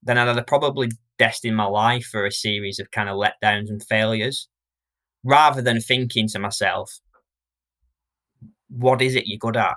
then 0.02 0.18
I'd 0.18 0.34
have 0.34 0.46
probably 0.46 0.90
destined 1.18 1.56
my 1.56 1.64
life 1.64 2.06
for 2.06 2.26
a 2.26 2.32
series 2.32 2.78
of 2.78 2.90
kind 2.90 3.08
of 3.08 3.16
letdowns 3.16 3.70
and 3.70 3.82
failures 3.82 4.48
rather 5.24 5.62
than 5.62 5.80
thinking 5.80 6.28
to 6.28 6.38
myself, 6.38 7.00
what 8.68 9.02
is 9.02 9.14
it 9.14 9.26
you're 9.26 9.38
good 9.38 9.56
at? 9.56 9.76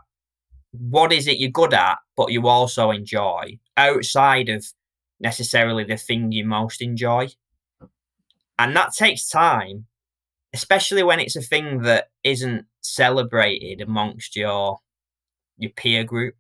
What 0.71 1.11
is 1.11 1.27
it 1.27 1.37
you're 1.37 1.51
good 1.51 1.73
at, 1.73 1.97
but 2.15 2.31
you 2.31 2.47
also 2.47 2.91
enjoy 2.91 3.57
outside 3.77 4.49
of 4.49 4.65
necessarily 5.19 5.83
the 5.83 5.97
thing 5.97 6.31
you 6.31 6.45
most 6.45 6.81
enjoy? 6.81 7.29
And 8.59 8.75
that 8.75 8.93
takes 8.93 9.29
time, 9.29 9.85
especially 10.53 11.03
when 11.03 11.19
it's 11.19 11.35
a 11.35 11.41
thing 11.41 11.83
that 11.83 12.09
isn't 12.23 12.65
celebrated 12.81 13.81
amongst 13.81 14.35
your 14.35 14.79
your 15.57 15.71
peer 15.71 16.03
group. 16.03 16.35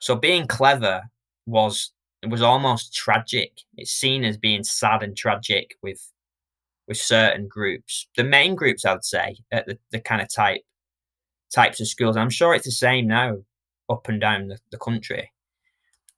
So 0.00 0.14
being 0.16 0.46
clever 0.46 1.02
was 1.46 1.92
was 2.26 2.42
almost 2.42 2.94
tragic. 2.94 3.52
It's 3.76 3.90
seen 3.90 4.24
as 4.24 4.36
being 4.36 4.64
sad 4.64 5.02
and 5.02 5.16
tragic 5.16 5.76
with 5.82 6.10
with 6.86 6.98
certain 6.98 7.48
groups. 7.48 8.06
The 8.16 8.24
main 8.24 8.54
groups, 8.54 8.84
I'd 8.84 9.04
say, 9.04 9.38
at 9.50 9.66
the, 9.66 9.78
the 9.90 10.00
kind 10.00 10.20
of 10.20 10.28
type 10.28 10.62
types 11.54 11.80
of 11.80 11.88
schools. 11.88 12.16
I'm 12.16 12.30
sure 12.30 12.54
it's 12.54 12.66
the 12.66 12.72
same 12.72 13.06
now 13.06 13.38
up 13.88 14.08
and 14.08 14.20
down 14.20 14.48
the, 14.48 14.58
the 14.70 14.78
country. 14.78 15.30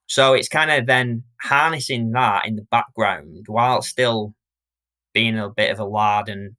So 0.07 0.35
it's 0.35 0.49
kind 0.49 0.71
of 0.71 0.87
then 0.87 1.25
harnessing 1.43 2.13
that 2.13 2.47
in 2.47 2.57
the 2.57 2.67
background 2.71 3.47
while 3.49 3.83
still 3.83 4.35
being 5.13 5.39
a 5.39 5.49
bit 5.49 5.73
of 5.73 5.81
a 5.81 5.85
lad 5.85 6.29
and 6.29 6.55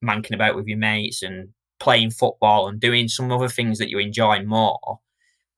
manking 0.00 0.34
about 0.34 0.56
with 0.56 0.66
your 0.66 0.78
mates 0.78 1.22
and 1.22 1.50
playing 1.78 2.10
football 2.10 2.68
and 2.68 2.80
doing 2.80 3.08
some 3.08 3.30
other 3.30 3.48
things 3.48 3.78
that 3.78 3.90
you 3.90 3.98
enjoy 3.98 4.42
more, 4.42 5.00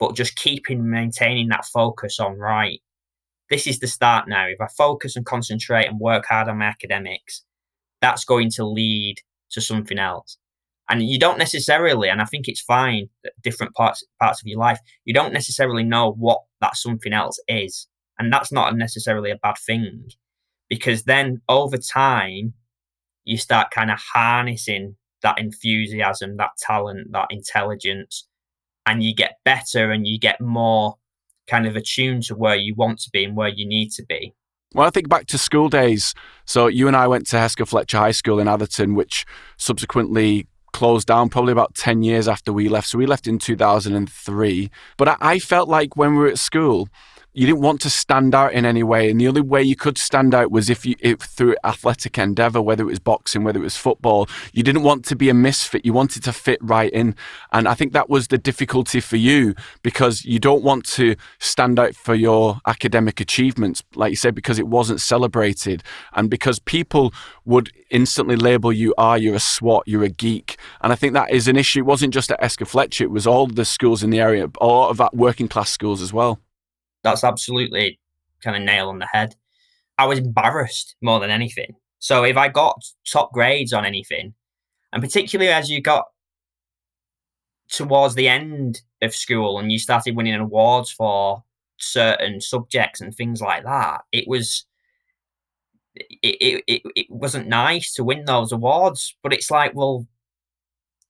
but 0.00 0.16
just 0.16 0.36
keeping 0.36 0.90
maintaining 0.90 1.48
that 1.48 1.64
focus 1.64 2.18
on 2.18 2.38
right. 2.38 2.80
This 3.50 3.66
is 3.66 3.78
the 3.78 3.86
start 3.86 4.28
now. 4.28 4.46
If 4.46 4.60
I 4.60 4.66
focus 4.66 5.16
and 5.16 5.24
concentrate 5.24 5.86
and 5.86 6.00
work 6.00 6.26
hard 6.26 6.48
on 6.48 6.58
my 6.58 6.66
academics, 6.66 7.42
that's 8.00 8.24
going 8.24 8.50
to 8.52 8.64
lead 8.64 9.16
to 9.50 9.60
something 9.60 9.98
else. 9.98 10.38
And 10.90 11.02
you 11.02 11.18
don't 11.18 11.38
necessarily, 11.38 12.08
and 12.08 12.22
I 12.22 12.24
think 12.24 12.48
it's 12.48 12.60
fine 12.60 13.08
that 13.22 13.32
different 13.42 13.74
parts 13.74 14.04
parts 14.20 14.40
of 14.40 14.46
your 14.46 14.58
life, 14.58 14.78
you 15.04 15.12
don't 15.12 15.32
necessarily 15.32 15.84
know 15.84 16.12
what 16.12 16.40
that 16.60 16.76
something 16.76 17.12
else 17.12 17.38
is. 17.46 17.86
And 18.18 18.32
that's 18.32 18.50
not 18.50 18.76
necessarily 18.76 19.30
a 19.30 19.36
bad 19.36 19.56
thing. 19.58 20.08
Because 20.68 21.04
then 21.04 21.40
over 21.48 21.76
time, 21.76 22.54
you 23.24 23.36
start 23.36 23.70
kind 23.70 23.90
of 23.90 23.98
harnessing 23.98 24.96
that 25.22 25.38
enthusiasm, 25.38 26.36
that 26.38 26.50
talent, 26.58 27.12
that 27.12 27.26
intelligence, 27.30 28.26
and 28.86 29.02
you 29.02 29.14
get 29.14 29.38
better 29.44 29.90
and 29.90 30.06
you 30.06 30.18
get 30.18 30.40
more 30.40 30.96
kind 31.46 31.66
of 31.66 31.76
attuned 31.76 32.22
to 32.24 32.34
where 32.34 32.56
you 32.56 32.74
want 32.74 33.00
to 33.00 33.10
be 33.10 33.24
and 33.24 33.36
where 33.36 33.48
you 33.48 33.66
need 33.66 33.90
to 33.92 34.04
be. 34.04 34.34
Well, 34.74 34.86
I 34.86 34.90
think 34.90 35.08
back 35.08 35.26
to 35.26 35.38
school 35.38 35.68
days. 35.68 36.14
So 36.44 36.66
you 36.66 36.88
and 36.88 36.96
I 36.96 37.06
went 37.06 37.26
to 37.28 37.38
Hesketh 37.38 37.70
Fletcher 37.70 37.98
High 37.98 38.12
School 38.12 38.38
in 38.38 38.48
Atherton, 38.48 38.94
which 38.94 39.24
subsequently 39.56 40.46
closed 40.72 41.06
down 41.06 41.28
probably 41.28 41.52
about 41.52 41.74
10 41.74 42.02
years 42.02 42.28
after 42.28 42.52
we 42.52 42.68
left. 42.68 42.88
So 42.88 42.98
we 42.98 43.06
left 43.06 43.26
in 43.26 43.38
2003. 43.38 44.70
But 44.96 45.16
I, 45.20 45.38
felt 45.38 45.68
like 45.68 45.96
when 45.96 46.12
we 46.12 46.18
were 46.18 46.28
at 46.28 46.38
school, 46.38 46.88
you 47.38 47.46
didn't 47.46 47.60
want 47.60 47.80
to 47.80 47.88
stand 47.88 48.34
out 48.34 48.52
in 48.52 48.66
any 48.66 48.82
way, 48.82 49.08
and 49.08 49.20
the 49.20 49.28
only 49.28 49.40
way 49.40 49.62
you 49.62 49.76
could 49.76 49.96
stand 49.96 50.34
out 50.34 50.50
was 50.50 50.68
if 50.68 50.84
you 50.84 50.96
if 50.98 51.20
through 51.20 51.54
athletic 51.62 52.18
endeavor, 52.18 52.60
whether 52.60 52.82
it 52.82 52.86
was 52.86 52.98
boxing, 52.98 53.44
whether 53.44 53.60
it 53.60 53.62
was 53.62 53.76
football. 53.76 54.28
You 54.52 54.64
didn't 54.64 54.82
want 54.82 55.04
to 55.04 55.14
be 55.14 55.28
a 55.28 55.34
misfit; 55.34 55.86
you 55.86 55.92
wanted 55.92 56.24
to 56.24 56.32
fit 56.32 56.58
right 56.60 56.92
in, 56.92 57.14
and 57.52 57.68
I 57.68 57.74
think 57.74 57.92
that 57.92 58.10
was 58.10 58.26
the 58.26 58.38
difficulty 58.38 58.98
for 58.98 59.14
you 59.14 59.54
because 59.84 60.24
you 60.24 60.40
don't 60.40 60.64
want 60.64 60.84
to 60.86 61.14
stand 61.38 61.78
out 61.78 61.94
for 61.94 62.16
your 62.16 62.58
academic 62.66 63.20
achievements, 63.20 63.84
like 63.94 64.10
you 64.10 64.16
said, 64.16 64.34
because 64.34 64.58
it 64.58 64.66
wasn't 64.66 65.00
celebrated, 65.00 65.84
and 66.14 66.28
because 66.28 66.58
people 66.58 67.14
would 67.44 67.70
instantly 67.88 68.34
label 68.34 68.72
you, 68.72 68.92
"Ah, 68.98 69.14
you're 69.14 69.36
a 69.36 69.40
swot, 69.40 69.84
you're 69.86 70.02
a 70.02 70.08
geek," 70.08 70.56
and 70.80 70.92
I 70.92 70.96
think 70.96 71.12
that 71.12 71.30
is 71.30 71.46
an 71.46 71.56
issue. 71.56 71.78
It 71.78 71.86
wasn't 71.86 72.12
just 72.12 72.32
at 72.32 72.42
Hesketh 72.42 72.70
Fletcher; 72.70 73.04
it 73.04 73.12
was 73.12 73.28
all 73.28 73.46
the 73.46 73.64
schools 73.64 74.02
in 74.02 74.10
the 74.10 74.18
area, 74.18 74.50
a 74.60 74.66
lot 74.66 74.90
of 74.90 74.96
that 74.96 75.14
working 75.14 75.46
class 75.46 75.70
schools 75.70 76.02
as 76.02 76.12
well 76.12 76.40
that's 77.02 77.24
absolutely 77.24 77.98
kind 78.42 78.56
of 78.56 78.62
nail 78.62 78.88
on 78.88 78.98
the 78.98 79.06
head. 79.06 79.34
I 79.98 80.06
was 80.06 80.18
embarrassed 80.18 80.96
more 81.02 81.20
than 81.20 81.30
anything. 81.30 81.74
So 81.98 82.24
if 82.24 82.36
I 82.36 82.48
got 82.48 82.84
top 83.04 83.32
grades 83.32 83.72
on 83.72 83.84
anything, 83.84 84.34
and 84.92 85.02
particularly 85.02 85.52
as 85.52 85.70
you 85.70 85.80
got 85.80 86.06
towards 87.68 88.14
the 88.14 88.28
end 88.28 88.80
of 89.02 89.14
school 89.14 89.58
and 89.58 89.70
you 89.70 89.78
started 89.78 90.16
winning 90.16 90.34
awards 90.34 90.90
for 90.90 91.42
certain 91.78 92.40
subjects 92.40 93.00
and 93.00 93.14
things 93.14 93.40
like 93.40 93.64
that, 93.64 94.02
it 94.12 94.26
was 94.28 94.64
it, 95.94 96.62
it, 96.66 96.82
it 96.94 97.06
wasn't 97.10 97.48
nice 97.48 97.92
to 97.94 98.04
win 98.04 98.24
those 98.24 98.52
awards, 98.52 99.16
but 99.22 99.32
it's 99.32 99.50
like, 99.50 99.74
well, 99.74 100.06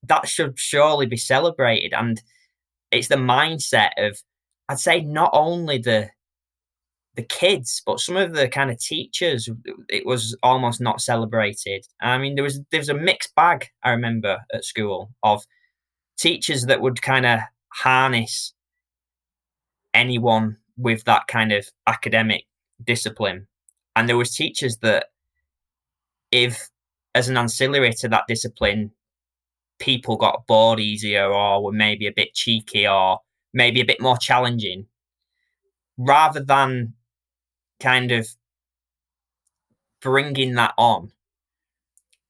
that 0.04 0.28
should 0.28 0.59
surely 0.59 1.07
be 1.07 1.16
celebrated. 1.16 1.92
And 1.92 2.23
it's 2.90 3.09
the 3.09 3.16
mindset 3.16 3.90
of 3.99 4.23
I'd 4.68 4.78
say 4.80 5.00
not 5.00 5.30
only 5.32 5.78
the 5.78 6.10
the 7.16 7.22
kids, 7.25 7.82
but 7.84 7.98
some 7.98 8.16
of 8.16 8.32
the 8.34 8.48
kind 8.48 8.70
of 8.70 8.78
teachers, 8.78 9.48
it 9.88 10.06
was 10.06 10.37
almost 10.44 10.80
not 10.80 11.00
celebrated. 11.00 11.84
I 12.00 12.16
mean, 12.18 12.37
there 12.37 12.44
was 12.44 12.60
there 12.70 12.80
was 12.80 12.88
a 12.90 12.94
mixed 12.94 13.34
bag. 13.34 13.68
I 13.82 13.90
remember 13.90 14.38
at 14.54 14.64
school 14.64 15.10
of 15.22 15.44
teachers 16.18 16.66
that 16.66 16.80
would 16.80 17.02
kind 17.02 17.26
of 17.26 17.40
harness 17.70 18.52
anyone 19.94 20.56
with 20.76 21.02
that 21.04 21.26
kind 21.26 21.52
of 21.52 21.68
academic 21.87 22.44
discipline, 22.84 23.46
and 23.96 24.08
there 24.08 24.16
was 24.16 24.34
teachers 24.34 24.76
that, 24.78 25.06
if 26.30 26.68
as 27.14 27.28
an 27.28 27.37
ancillary 27.37 27.92
to 27.94 28.08
that 28.08 28.25
discipline, 28.28 28.92
people 29.80 30.16
got 30.16 30.46
bored 30.46 30.78
easier 30.78 31.26
or 31.32 31.64
were 31.64 31.72
maybe 31.72 32.06
a 32.06 32.12
bit 32.12 32.34
cheeky 32.34 32.87
or 32.87 33.18
maybe 33.52 33.81
a 33.81 33.87
bit 33.87 34.00
more 34.00 34.17
challenging, 34.17 34.87
rather 35.97 36.40
than 36.40 36.95
kind 37.81 38.12
of 38.12 38.28
bringing 40.00 40.55
that 40.55 40.75
on, 40.76 41.12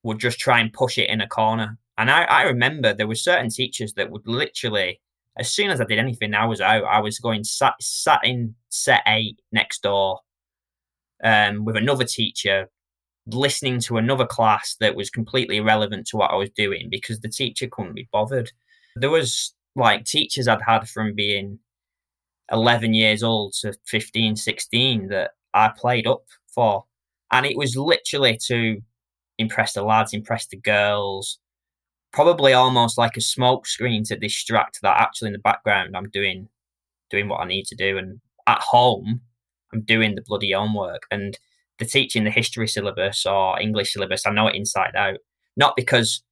would 0.03 0.19
just 0.19 0.39
try 0.39 0.61
and 0.61 0.73
push 0.73 0.99
it 0.99 1.11
in 1.11 1.21
a 1.21 1.29
corner. 1.29 1.79
And 1.99 2.11
I, 2.11 2.25
I 2.25 2.43
remember 2.43 2.95
there 2.95 3.09
were 3.09 3.15
certain 3.15 3.51
teachers 3.51 3.95
that 3.95 4.11
would 4.11 4.27
literally, 4.27 5.01
as 5.37 5.51
soon 5.51 5.71
as 5.71 5.81
I 5.81 5.85
did 5.85 5.99
anything, 5.99 6.35
I 6.35 6.47
was 6.47 6.61
out. 6.61 6.85
I 6.85 7.01
was 7.01 7.19
going 7.19 7.45
sat 7.45 7.75
sat 7.81 8.21
in 8.25 8.55
set 8.69 9.03
eight 9.07 9.41
next 9.53 9.83
door, 9.83 10.21
um, 11.25 11.65
with 11.65 11.77
another 11.77 12.05
teacher, 12.05 12.71
listening 13.27 13.81
to 13.81 13.99
another 13.99 14.27
class 14.27 14.77
that 14.81 14.95
was 14.95 15.11
completely 15.11 15.59
irrelevant 15.59 16.07
to 16.07 16.17
what 16.17 16.31
I 16.31 16.37
was 16.37 16.51
doing 16.51 16.89
because 16.89 17.21
the 17.21 17.29
teacher 17.29 17.67
couldn't 17.67 17.95
be 17.95 18.09
bothered. 18.13 18.51
There 18.97 19.11
was 19.11 19.55
like 19.79 20.05
teachers 20.05 20.49
I'd 20.49 20.63
had 20.67 20.89
from 20.89 21.15
being 21.15 21.59
11 22.51 22.95
years 22.95 23.23
old 23.23 23.55
to 23.61 23.73
15, 23.87 24.37
16 24.37 25.09
that 25.09 25.33
I 25.55 25.71
played 25.77 26.07
up 26.07 26.25
for. 26.49 26.85
And 27.31 27.47
it 27.47 27.57
was 27.57 27.77
literally 27.77 28.39
to 28.47 28.81
impress 29.39 29.75
the 29.75 29.83
lads, 29.83 30.13
impress 30.13 30.47
the 30.47 30.57
girls, 30.57 31.39
probably 32.13 32.53
almost 32.53 32.99
like 32.99 33.17
a 33.17 33.21
smoke 33.21 33.67
screen 33.67 34.03
to 34.05 34.17
distract 34.17 34.81
that 34.83 35.01
actually 35.01 35.29
in 35.29 35.35
the 35.35 35.39
background 35.39 35.97
I'm 35.97 36.09
doing 36.11 36.49
doing 37.11 37.29
what 37.29 37.41
I 37.41 37.47
need 37.47 37.67
to 37.67 37.75
do. 37.75 37.99
And 37.99 38.21
at 38.47 38.61
home, 38.61 39.21
I'm 39.73 39.83
doing 39.83 40.15
the 40.15 40.23
bloody 40.23 40.53
homework. 40.53 41.03
And 41.11 41.39
the 41.79 41.85
teaching 41.85 42.25
the 42.25 42.31
history 42.31 42.67
syllabus 42.67 43.25
or 43.25 43.61
English 43.61 43.93
syllabus, 43.93 44.27
I 44.27 44.31
know 44.31 44.49
it 44.49 44.57
inside 44.57 44.97
out. 44.97 45.19
Not 45.57 45.75
because 45.77 46.23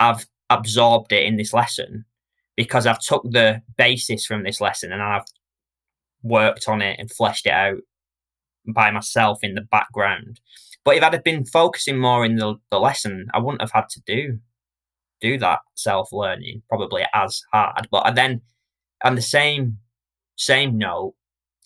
I've 0.00 0.26
absorbed 0.50 1.12
it 1.12 1.24
in 1.24 1.36
this 1.36 1.52
lesson, 1.52 2.04
because 2.58 2.86
I've 2.86 2.98
took 2.98 3.22
the 3.22 3.62
basis 3.76 4.26
from 4.26 4.42
this 4.42 4.60
lesson 4.60 4.92
and 4.92 5.00
I've 5.00 5.22
worked 6.24 6.68
on 6.68 6.82
it 6.82 6.98
and 6.98 7.08
fleshed 7.08 7.46
it 7.46 7.52
out 7.52 7.78
by 8.66 8.90
myself 8.90 9.44
in 9.44 9.54
the 9.54 9.60
background. 9.60 10.40
But 10.84 10.96
if 10.96 11.04
I'd 11.04 11.12
have 11.12 11.22
been 11.22 11.46
focusing 11.46 11.98
more 11.98 12.24
in 12.24 12.34
the, 12.34 12.56
the 12.72 12.80
lesson, 12.80 13.28
I 13.32 13.38
wouldn't 13.38 13.62
have 13.62 13.70
had 13.70 13.88
to 13.90 14.02
do 14.04 14.40
do 15.20 15.38
that 15.38 15.60
self 15.76 16.12
learning 16.12 16.62
probably 16.68 17.04
as 17.14 17.40
hard. 17.52 17.86
But 17.92 18.06
I 18.06 18.10
then 18.10 18.40
on 19.04 19.14
the 19.14 19.22
same 19.22 19.78
same 20.34 20.76
note, 20.76 21.14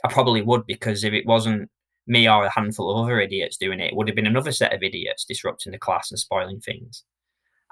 I 0.04 0.12
probably 0.12 0.42
would 0.42 0.66
because 0.66 1.04
if 1.04 1.14
it 1.14 1.24
wasn't 1.24 1.70
me 2.06 2.28
or 2.28 2.44
a 2.44 2.50
handful 2.50 2.90
of 2.90 3.02
other 3.02 3.18
idiots 3.18 3.56
doing 3.56 3.80
it, 3.80 3.92
it 3.92 3.96
would 3.96 4.08
have 4.08 4.16
been 4.16 4.26
another 4.26 4.52
set 4.52 4.74
of 4.74 4.82
idiots 4.82 5.24
disrupting 5.24 5.72
the 5.72 5.78
class 5.78 6.10
and 6.10 6.20
spoiling 6.20 6.60
things. 6.60 7.02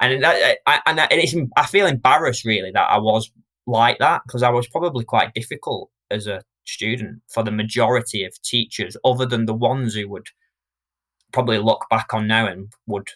And 0.01 0.23
that, 0.23 0.37
eh, 0.37 0.55
I, 0.67 0.81
and 0.87 1.01
it's, 1.11 1.37
I 1.57 1.67
feel 1.67 1.87
embarrassed 1.87 2.45
really 2.45 2.71
that 2.73 2.91
I 2.91 2.99
was 2.99 3.31
like 3.67 3.99
that 3.99 4.23
because 4.27 4.43
I 4.43 4.51
was 4.51 4.67
probably 4.67 5.05
quite 5.05 5.35
difficult 5.35 5.91
as 6.11 6.27
a 6.27 6.43
student 6.65 7.21
for 7.29 7.43
the 7.43 7.51
majority 7.51 8.25
of 8.25 8.41
teachers, 8.43 8.97
other 9.05 9.27
than 9.27 9.45
the 9.45 9.55
ones 9.55 9.95
who 9.95 10.09
would 10.09 10.29
probably 11.33 11.59
look 11.59 11.87
back 11.91 12.13
on 12.15 12.27
now 12.27 12.47
and 12.47 12.73
would 12.87 13.09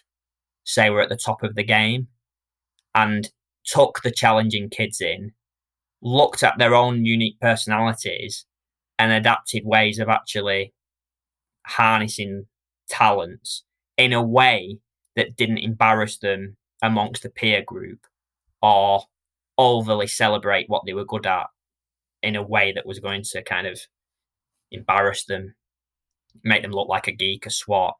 say 0.63 0.89
we're 0.89 1.01
at 1.01 1.09
the 1.09 1.15
top 1.15 1.43
of 1.43 1.55
the 1.55 1.63
game 1.63 2.07
and 2.93 3.31
took 3.65 4.01
the 4.03 4.11
challenging 4.11 4.69
kids 4.69 5.01
in, 5.01 5.31
looked 6.01 6.43
at 6.43 6.57
their 6.57 6.75
own 6.75 7.03
unique 7.03 7.39
personalities 7.39 8.45
and 8.99 9.11
adapted 9.11 9.63
ways 9.65 9.99
of 9.99 10.07
actually 10.07 10.73
harnessing 11.65 12.45
talents 12.87 13.63
in 13.97 14.13
a 14.13 14.21
way 14.21 14.77
that 15.15 15.35
didn't 15.35 15.57
embarrass 15.57 16.17
them 16.19 16.57
amongst 16.81 17.23
the 17.23 17.29
peer 17.29 17.63
group 17.63 17.99
or 18.61 19.03
overly 19.57 20.07
celebrate 20.07 20.69
what 20.69 20.83
they 20.85 20.93
were 20.93 21.05
good 21.05 21.25
at 21.25 21.47
in 22.21 22.35
a 22.35 22.43
way 22.43 22.71
that 22.73 22.85
was 22.85 22.99
going 22.99 23.23
to 23.23 23.43
kind 23.43 23.67
of 23.67 23.79
embarrass 24.71 25.25
them, 25.25 25.55
make 26.43 26.61
them 26.61 26.71
look 26.71 26.89
like 26.89 27.07
a 27.07 27.11
geek, 27.11 27.45
a 27.45 27.49
swat. 27.49 27.95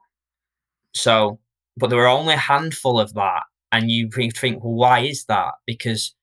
So, 0.93 1.39
but 1.77 1.89
there 1.89 1.99
were 1.99 2.07
only 2.07 2.33
a 2.33 2.37
handful 2.37 2.99
of 2.99 3.13
that. 3.13 3.43
And 3.71 3.91
you 3.91 4.09
think, 4.09 4.63
well, 4.63 4.73
why 4.73 4.99
is 4.99 5.25
that? 5.25 5.53
Because 5.65 6.15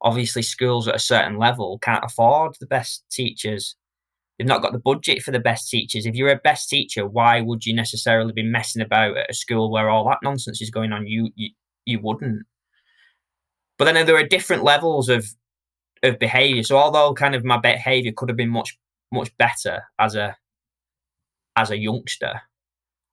obviously 0.00 0.42
schools 0.42 0.88
at 0.88 0.94
a 0.94 1.00
certain 1.00 1.38
level 1.38 1.78
can't 1.80 2.04
afford 2.04 2.54
the 2.60 2.66
best 2.66 3.04
teachers. 3.10 3.76
They've 4.38 4.46
not 4.46 4.62
got 4.62 4.72
the 4.72 4.78
budget 4.78 5.22
for 5.22 5.32
the 5.32 5.40
best 5.40 5.68
teachers. 5.68 6.06
If 6.06 6.14
you're 6.14 6.30
a 6.30 6.36
best 6.36 6.70
teacher, 6.70 7.06
why 7.06 7.40
would 7.40 7.66
you 7.66 7.74
necessarily 7.74 8.32
be 8.32 8.42
messing 8.42 8.80
about 8.80 9.16
at 9.16 9.30
a 9.30 9.34
school 9.34 9.70
where 9.70 9.90
all 9.90 10.08
that 10.08 10.20
nonsense 10.22 10.62
is 10.62 10.70
going 10.70 10.92
on? 10.92 11.06
You 11.06 11.30
you, 11.34 11.50
you 11.86 12.00
wouldn't. 12.00 12.42
But 13.78 13.86
then 13.86 14.06
there 14.06 14.16
are 14.16 14.26
different 14.26 14.62
levels 14.62 15.08
of 15.08 15.26
of 16.02 16.18
behavior. 16.18 16.62
So 16.62 16.76
although 16.76 17.14
kind 17.14 17.34
of 17.34 17.44
my 17.44 17.58
behavior 17.58 18.12
could 18.16 18.28
have 18.28 18.36
been 18.36 18.50
much 18.50 18.78
much 19.12 19.36
better 19.38 19.84
as 19.98 20.14
a 20.14 20.36
as 21.56 21.70
a 21.70 21.78
youngster, 21.78 22.42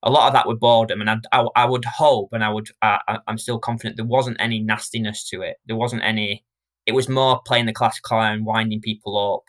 a 0.04 0.12
lot 0.12 0.28
of 0.28 0.34
that 0.34 0.48
was 0.48 0.58
boredom, 0.60 1.02
and 1.02 1.10
I, 1.10 1.18
I, 1.32 1.48
I 1.56 1.66
would 1.66 1.86
hope, 1.86 2.30
and 2.32 2.44
I 2.44 2.50
would 2.50 2.68
I, 2.82 3.20
I'm 3.28 3.38
still 3.38 3.60
confident 3.60 3.98
there 3.98 4.06
wasn't 4.06 4.38
any 4.40 4.60
nastiness 4.60 5.28
to 5.30 5.42
it. 5.42 5.58
There 5.66 5.76
wasn't 5.76 6.04
any. 6.04 6.44
It 6.86 6.94
was 6.94 7.10
more 7.10 7.42
playing 7.46 7.66
the 7.66 7.74
class 7.74 8.00
clown, 8.00 8.46
winding 8.46 8.82
people 8.82 9.36
up. 9.36 9.44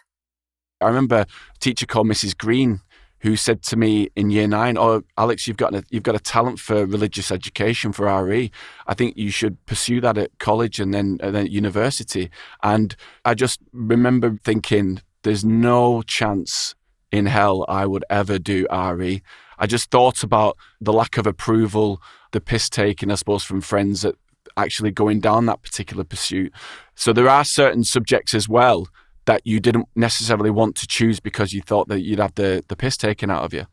I 0.80 0.88
remember 0.88 1.16
a 1.16 1.26
teacher 1.60 1.87
called 1.87 2.08
Mrs. 2.08 2.37
Green 2.37 2.80
who 3.20 3.37
said 3.37 3.62
to 3.64 3.76
me 3.76 4.08
in 4.16 4.30
year 4.30 4.46
nine, 4.46 4.78
"Oh, 4.78 5.02
Alex, 5.16 5.46
you've 5.46 5.56
got 5.56 5.75
a, 5.75 5.84
you've 5.90 6.02
got 6.02 6.14
a 6.14 6.20
talent 6.20 6.58
for 6.58 6.87
religious 6.87 7.30
education 7.30 7.92
for 7.92 8.06
RE. 8.25 8.50
I 8.87 8.94
think 8.94 9.16
you 9.16 9.30
should 9.30 9.64
pursue 9.66 10.00
that 10.00 10.18
at 10.18 10.38
college 10.38 10.80
and 10.80 10.94
then 10.94 11.18
and 11.20 11.34
then 11.34 11.46
at 11.46 11.50
university." 11.50 12.30
And 12.62 12.94
I 13.25 13.34
just 13.34 13.60
remember 13.72 14.38
thinking, 14.44 15.00
"There's 15.22 15.44
no 15.44 16.02
chance 16.02 16.75
in 17.10 17.26
hell 17.26 17.64
I 17.68 17.87
would 17.87 18.04
ever 18.10 18.38
do 18.38 18.66
RE." 18.70 19.22
I 19.58 19.66
just 19.66 19.90
thought 19.90 20.22
about 20.22 20.56
the 20.80 20.92
lack 20.92 21.18
of 21.18 21.26
approval, 21.26 22.00
the 22.30 22.40
piss 22.40 22.68
taking, 22.68 23.10
I 23.10 23.16
suppose, 23.16 23.42
from 23.42 23.60
friends 23.60 24.04
at 24.04 24.14
actually 24.56 24.90
going 24.90 25.20
down 25.20 25.46
that 25.46 25.62
particular 25.62 26.04
pursuit. 26.04 26.52
So 26.94 27.12
there 27.12 27.28
are 27.28 27.44
certain 27.44 27.84
subjects 27.84 28.34
as 28.34 28.48
well 28.48 28.88
that 29.28 29.47
you 29.47 29.61
didn't 29.61 29.87
necessarily 29.94 30.49
want 30.49 30.75
to 30.75 30.87
choose 30.87 31.20
because 31.20 31.52
you 31.52 31.61
thought 31.61 31.87
that 31.88 32.00
you'd 32.00 32.18
have 32.18 32.35
the, 32.37 32.64
the 32.68 32.75
piss 32.75 32.97
taken 32.97 33.30
out 33.30 33.44
of 33.44 33.52
you. 33.52 33.66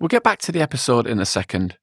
We'll 0.00 0.08
get 0.08 0.22
back 0.22 0.38
to 0.40 0.52
the 0.52 0.62
episode 0.62 1.06
in 1.06 1.20
a 1.20 1.26
second. 1.26 1.76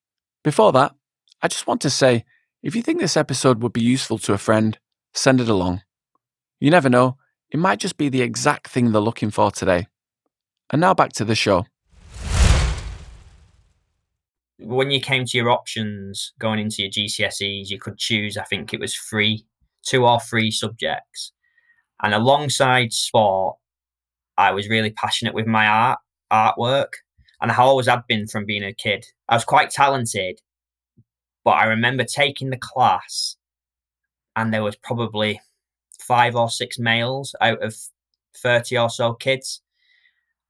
Before 0.43 0.71
that, 0.71 0.95
I 1.43 1.47
just 1.47 1.67
want 1.67 1.79
to 1.81 1.91
say 1.91 2.25
if 2.63 2.75
you 2.75 2.81
think 2.81 2.99
this 2.99 3.15
episode 3.15 3.61
would 3.61 3.71
be 3.71 3.83
useful 3.83 4.17
to 4.17 4.33
a 4.33 4.39
friend, 4.39 4.79
send 5.13 5.39
it 5.39 5.47
along. 5.47 5.83
You 6.59 6.71
never 6.71 6.89
know, 6.89 7.17
it 7.51 7.59
might 7.59 7.79
just 7.79 7.97
be 7.97 8.09
the 8.09 8.23
exact 8.23 8.67
thing 8.67 8.91
they're 8.91 8.99
looking 8.99 9.29
for 9.29 9.51
today. 9.51 9.85
And 10.71 10.82
now 10.82 10.95
back 10.95 11.13
to 11.13 11.23
the 11.23 11.36
show. 11.36 11.67
When 14.58 14.89
you 14.89 14.99
came 14.99 15.23
to 15.25 15.38
your 15.38 15.51
options 15.51 16.34
going 16.39 16.58
into 16.58 16.82
your 16.82 16.89
GCSEs, 16.89 17.69
you 17.69 17.77
could 17.77 17.99
choose, 17.99 18.38
I 18.38 18.43
think 18.45 18.73
it 18.73 18.79
was 18.79 18.95
three, 18.95 19.45
two 19.84 20.08
or 20.08 20.19
three 20.19 20.49
subjects. 20.49 21.32
And 22.01 22.13
alongside 22.13 22.93
sport, 22.93 23.57
I 24.38 24.51
was 24.51 24.69
really 24.69 24.91
passionate 24.91 25.33
with 25.33 25.47
my 25.47 25.67
art, 25.67 25.99
artwork. 26.31 26.93
And 27.41 27.51
I 27.51 27.57
always 27.57 27.88
had 27.88 28.07
been 28.07 28.27
from 28.27 28.45
being 28.45 28.63
a 28.63 28.73
kid. 28.73 29.05
I 29.27 29.35
was 29.35 29.45
quite 29.45 29.69
talented, 29.69 30.39
but 31.43 31.51
I 31.51 31.65
remember 31.65 32.03
taking 32.03 32.49
the 32.49 32.57
class 32.57 33.38
and 34.35 34.53
there 34.53 34.63
was 34.63 34.75
probably 34.77 35.41
five 35.99 36.35
or 36.35 36.49
six 36.49 36.79
males 36.79 37.35
out 37.41 37.62
of 37.62 37.75
30 38.38 38.77
or 38.77 38.89
so 38.89 39.13
kids. 39.13 39.62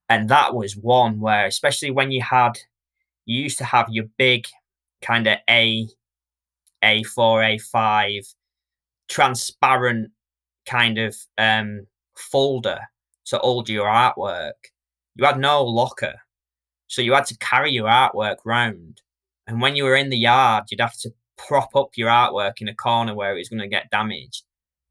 And 0.08 0.28
that 0.28 0.54
was 0.54 0.76
one 0.76 1.20
where, 1.20 1.46
especially 1.46 1.90
when 1.90 2.10
you 2.10 2.22
had, 2.22 2.52
you 3.26 3.42
used 3.42 3.58
to 3.58 3.64
have 3.64 3.88
your 3.90 4.06
big 4.16 4.46
kind 5.02 5.26
of 5.26 5.38
A, 5.48 5.88
A4, 6.82 7.58
A5, 7.58 8.34
transparent 9.08 10.10
kind 10.70 10.98
of 10.98 11.16
um, 11.38 11.86
folder 12.16 12.80
to 13.26 13.38
hold 13.38 13.68
your 13.68 13.86
artwork. 13.86 14.52
You 15.16 15.24
had 15.24 15.38
no 15.38 15.64
locker. 15.64 16.14
So 16.86 17.02
you 17.02 17.12
had 17.12 17.26
to 17.26 17.38
carry 17.38 17.72
your 17.72 17.88
artwork 17.88 18.36
round. 18.44 19.02
And 19.46 19.60
when 19.60 19.76
you 19.76 19.84
were 19.84 19.96
in 19.96 20.10
the 20.10 20.18
yard, 20.18 20.64
you'd 20.70 20.80
have 20.80 20.98
to 20.98 21.12
prop 21.36 21.74
up 21.74 21.90
your 21.96 22.08
artwork 22.08 22.60
in 22.60 22.68
a 22.68 22.74
corner 22.74 23.14
where 23.14 23.34
it 23.34 23.38
was 23.38 23.48
going 23.48 23.60
to 23.60 23.68
get 23.68 23.90
damaged. 23.90 24.44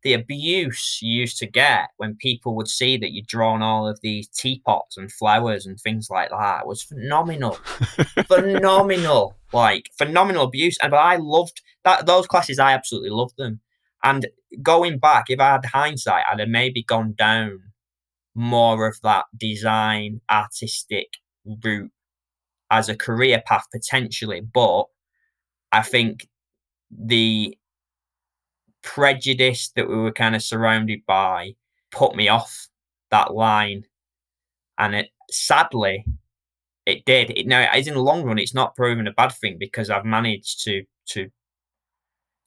The 0.03 0.13
abuse 0.13 0.99
you 1.01 1.13
used 1.13 1.37
to 1.39 1.45
get 1.45 1.89
when 1.97 2.15
people 2.15 2.55
would 2.55 2.69
see 2.69 2.97
that 2.97 3.11
you'd 3.11 3.27
drawn 3.27 3.61
all 3.61 3.85
of 3.85 3.99
these 4.01 4.29
teapots 4.29 4.95
and 4.95 5.11
flowers 5.11 5.65
and 5.65 5.77
things 5.77 6.09
like 6.09 6.29
that 6.29 6.65
was 6.65 6.81
phenomenal. 6.81 7.53
phenomenal. 8.27 9.35
Like 9.51 9.89
phenomenal 9.97 10.45
abuse. 10.45 10.77
And 10.81 10.91
but 10.91 10.97
I 10.97 11.17
loved 11.17 11.61
that 11.83 12.05
those 12.05 12.27
classes 12.27 12.59
I 12.59 12.73
absolutely 12.73 13.09
loved 13.09 13.35
them. 13.37 13.59
And 14.03 14.27
going 14.61 14.99
back, 14.99 15.25
if 15.29 15.39
I 15.39 15.51
had 15.53 15.65
hindsight, 15.65 16.23
I'd 16.31 16.39
have 16.39 16.49
maybe 16.49 16.83
gone 16.83 17.13
down 17.17 17.59
more 18.35 18.87
of 18.87 18.99
that 19.03 19.25
design 19.37 20.21
artistic 20.31 21.07
route 21.63 21.91
as 22.71 22.89
a 22.89 22.95
career 22.95 23.41
path 23.45 23.65
potentially. 23.71 24.41
But 24.41 24.85
I 25.71 25.81
think 25.81 26.27
the 26.91 27.57
prejudice 28.81 29.71
that 29.75 29.89
we 29.89 29.95
were 29.95 30.11
kind 30.11 30.35
of 30.35 30.41
surrounded 30.41 31.01
by 31.05 31.53
put 31.91 32.15
me 32.15 32.27
off 32.27 32.67
that 33.11 33.33
line. 33.33 33.83
And 34.77 34.95
it 34.95 35.09
sadly 35.29 36.05
it 36.85 37.05
did. 37.05 37.31
It 37.31 37.47
now 37.47 37.67
as 37.71 37.87
in 37.87 37.93
the 37.93 38.01
long 38.01 38.23
run, 38.23 38.39
it's 38.39 38.53
not 38.53 38.75
proven 38.75 39.07
a 39.07 39.13
bad 39.13 39.33
thing 39.33 39.57
because 39.59 39.89
I've 39.89 40.05
managed 40.05 40.63
to 40.63 40.83
to 41.09 41.29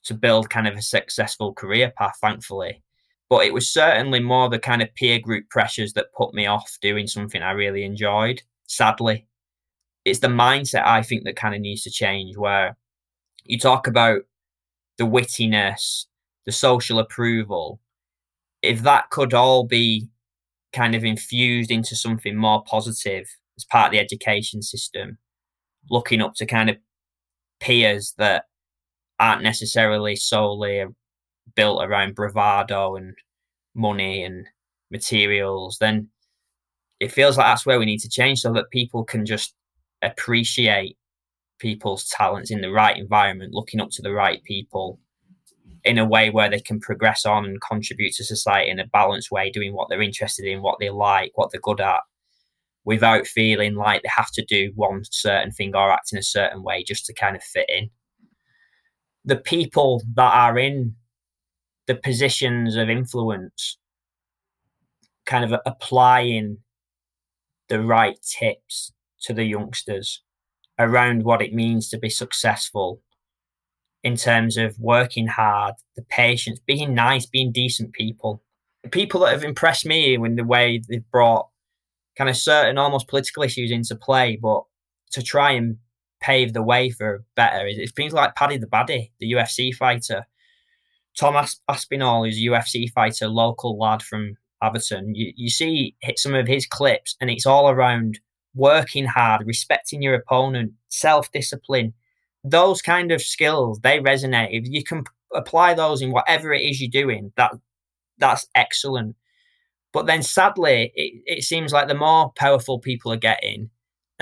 to 0.04 0.14
build 0.14 0.50
kind 0.50 0.66
of 0.66 0.76
a 0.76 0.82
successful 0.82 1.52
career 1.52 1.92
path, 1.96 2.18
thankfully. 2.20 2.82
But 3.28 3.46
it 3.46 3.54
was 3.54 3.68
certainly 3.68 4.20
more 4.20 4.48
the 4.48 4.58
kind 4.58 4.82
of 4.82 4.94
peer 4.94 5.18
group 5.18 5.48
pressures 5.48 5.94
that 5.94 6.12
put 6.12 6.34
me 6.34 6.46
off 6.46 6.78
doing 6.82 7.06
something 7.06 7.42
I 7.42 7.52
really 7.52 7.84
enjoyed, 7.84 8.42
sadly. 8.66 9.26
It's 10.04 10.20
the 10.20 10.28
mindset 10.28 10.84
I 10.84 11.02
think 11.02 11.24
that 11.24 11.36
kind 11.36 11.54
of 11.54 11.60
needs 11.60 11.82
to 11.82 11.90
change 11.90 12.36
where 12.36 12.76
you 13.44 13.58
talk 13.58 13.86
about 13.86 14.22
the 14.98 15.04
wittiness, 15.04 16.06
the 16.44 16.52
social 16.52 16.98
approval. 16.98 17.80
If 18.60 18.82
that 18.82 19.10
could 19.10 19.32
all 19.32 19.64
be 19.64 20.08
kind 20.72 20.94
of 20.94 21.04
infused 21.04 21.70
into 21.70 21.94
something 21.94 22.36
more 22.36 22.62
positive 22.64 23.26
as 23.56 23.64
part 23.64 23.86
of 23.86 23.92
the 23.92 23.98
education 23.98 24.62
system, 24.62 25.18
looking 25.90 26.20
up 26.20 26.34
to 26.36 26.46
kind 26.46 26.70
of 26.70 26.76
peers 27.60 28.14
that 28.18 28.46
aren't 29.22 29.42
necessarily 29.42 30.16
solely 30.16 30.84
built 31.54 31.84
around 31.84 32.16
bravado 32.16 32.96
and 32.96 33.14
money 33.72 34.24
and 34.24 34.48
materials, 34.90 35.78
then 35.78 36.08
it 36.98 37.12
feels 37.12 37.38
like 37.38 37.46
that's 37.46 37.64
where 37.64 37.78
we 37.78 37.86
need 37.86 38.00
to 38.00 38.08
change 38.08 38.40
so 38.40 38.52
that 38.52 38.70
people 38.70 39.04
can 39.04 39.24
just 39.24 39.54
appreciate 40.02 40.96
people's 41.58 42.08
talents 42.08 42.50
in 42.50 42.62
the 42.62 42.72
right 42.72 42.96
environment, 42.96 43.54
looking 43.54 43.80
up 43.80 43.90
to 43.90 44.02
the 44.02 44.12
right 44.12 44.42
people 44.42 44.98
in 45.84 45.98
a 45.98 46.04
way 46.04 46.28
where 46.28 46.50
they 46.50 46.60
can 46.60 46.80
progress 46.80 47.24
on 47.24 47.44
and 47.44 47.60
contribute 47.60 48.12
to 48.14 48.24
society 48.24 48.70
in 48.70 48.80
a 48.80 48.86
balanced 48.86 49.30
way, 49.30 49.50
doing 49.50 49.72
what 49.72 49.88
they're 49.88 50.02
interested 50.02 50.44
in, 50.44 50.62
what 50.62 50.78
they 50.80 50.90
like, 50.90 51.30
what 51.36 51.52
they're 51.52 51.60
good 51.60 51.80
at, 51.80 52.00
without 52.84 53.26
feeling 53.26 53.76
like 53.76 54.02
they 54.02 54.08
have 54.08 54.32
to 54.32 54.44
do 54.44 54.72
one 54.74 55.02
certain 55.10 55.52
thing 55.52 55.76
or 55.76 55.92
act 55.92 56.12
in 56.12 56.18
a 56.18 56.22
certain 56.22 56.64
way 56.64 56.82
just 56.82 57.06
to 57.06 57.14
kind 57.14 57.36
of 57.36 57.42
fit 57.42 57.68
in 57.68 57.88
the 59.24 59.36
people 59.36 60.02
that 60.14 60.32
are 60.34 60.58
in 60.58 60.94
the 61.86 61.94
positions 61.94 62.76
of 62.76 62.88
influence 62.88 63.78
kind 65.24 65.44
of 65.44 65.60
applying 65.66 66.58
the 67.68 67.80
right 67.80 68.16
tips 68.22 68.92
to 69.22 69.32
the 69.32 69.44
youngsters 69.44 70.22
around 70.78 71.22
what 71.22 71.42
it 71.42 71.54
means 71.54 71.88
to 71.88 71.98
be 71.98 72.10
successful 72.10 73.00
in 74.02 74.16
terms 74.16 74.56
of 74.56 74.78
working 74.80 75.28
hard, 75.28 75.74
the 75.94 76.02
patience, 76.02 76.60
being 76.66 76.94
nice, 76.94 77.24
being 77.24 77.52
decent 77.52 77.92
people. 77.92 78.42
People 78.90 79.20
that 79.20 79.32
have 79.32 79.44
impressed 79.44 79.86
me 79.86 80.14
in 80.14 80.34
the 80.34 80.44
way 80.44 80.82
they've 80.88 81.08
brought 81.12 81.48
kind 82.18 82.28
of 82.28 82.36
certain 82.36 82.78
almost 82.78 83.06
political 83.06 83.44
issues 83.44 83.70
into 83.70 83.94
play, 83.94 84.36
but 84.36 84.64
to 85.12 85.22
try 85.22 85.52
and 85.52 85.78
pave 86.22 86.52
the 86.52 86.62
way 86.62 86.88
for 86.88 87.24
better. 87.34 87.66
It's 87.66 87.92
things 87.92 88.12
like 88.12 88.34
Paddy 88.36 88.56
the 88.56 88.66
Baddy, 88.66 89.10
the 89.18 89.32
UFC 89.32 89.74
fighter. 89.74 90.26
Tom 91.18 91.36
Aspinall, 91.68 92.24
who's 92.24 92.38
a 92.38 92.40
UFC 92.40 92.90
fighter, 92.90 93.28
local 93.28 93.78
lad 93.78 94.02
from 94.02 94.36
Atherton. 94.62 95.14
You, 95.14 95.32
you 95.36 95.50
see 95.50 95.96
some 96.16 96.34
of 96.34 96.46
his 96.46 96.66
clips, 96.66 97.16
and 97.20 97.28
it's 97.28 97.44
all 97.44 97.68
around 97.68 98.20
working 98.54 99.04
hard, 99.04 99.46
respecting 99.46 100.00
your 100.00 100.14
opponent, 100.14 100.72
self 100.88 101.30
discipline. 101.32 101.92
Those 102.44 102.80
kind 102.80 103.12
of 103.12 103.20
skills 103.20 103.80
they 103.80 103.98
resonate. 103.98 104.48
If 104.52 104.66
you 104.68 104.82
can 104.82 105.04
apply 105.34 105.74
those 105.74 106.00
in 106.00 106.12
whatever 106.12 106.52
it 106.52 106.62
is 106.62 106.80
you're 106.80 106.90
doing, 106.90 107.32
that 107.36 107.52
that's 108.18 108.46
excellent. 108.54 109.16
But 109.92 110.06
then 110.06 110.22
sadly, 110.22 110.92
it, 110.94 111.22
it 111.26 111.44
seems 111.44 111.72
like 111.72 111.88
the 111.88 111.94
more 111.94 112.32
powerful 112.36 112.78
people 112.78 113.12
are 113.12 113.18
getting, 113.18 113.68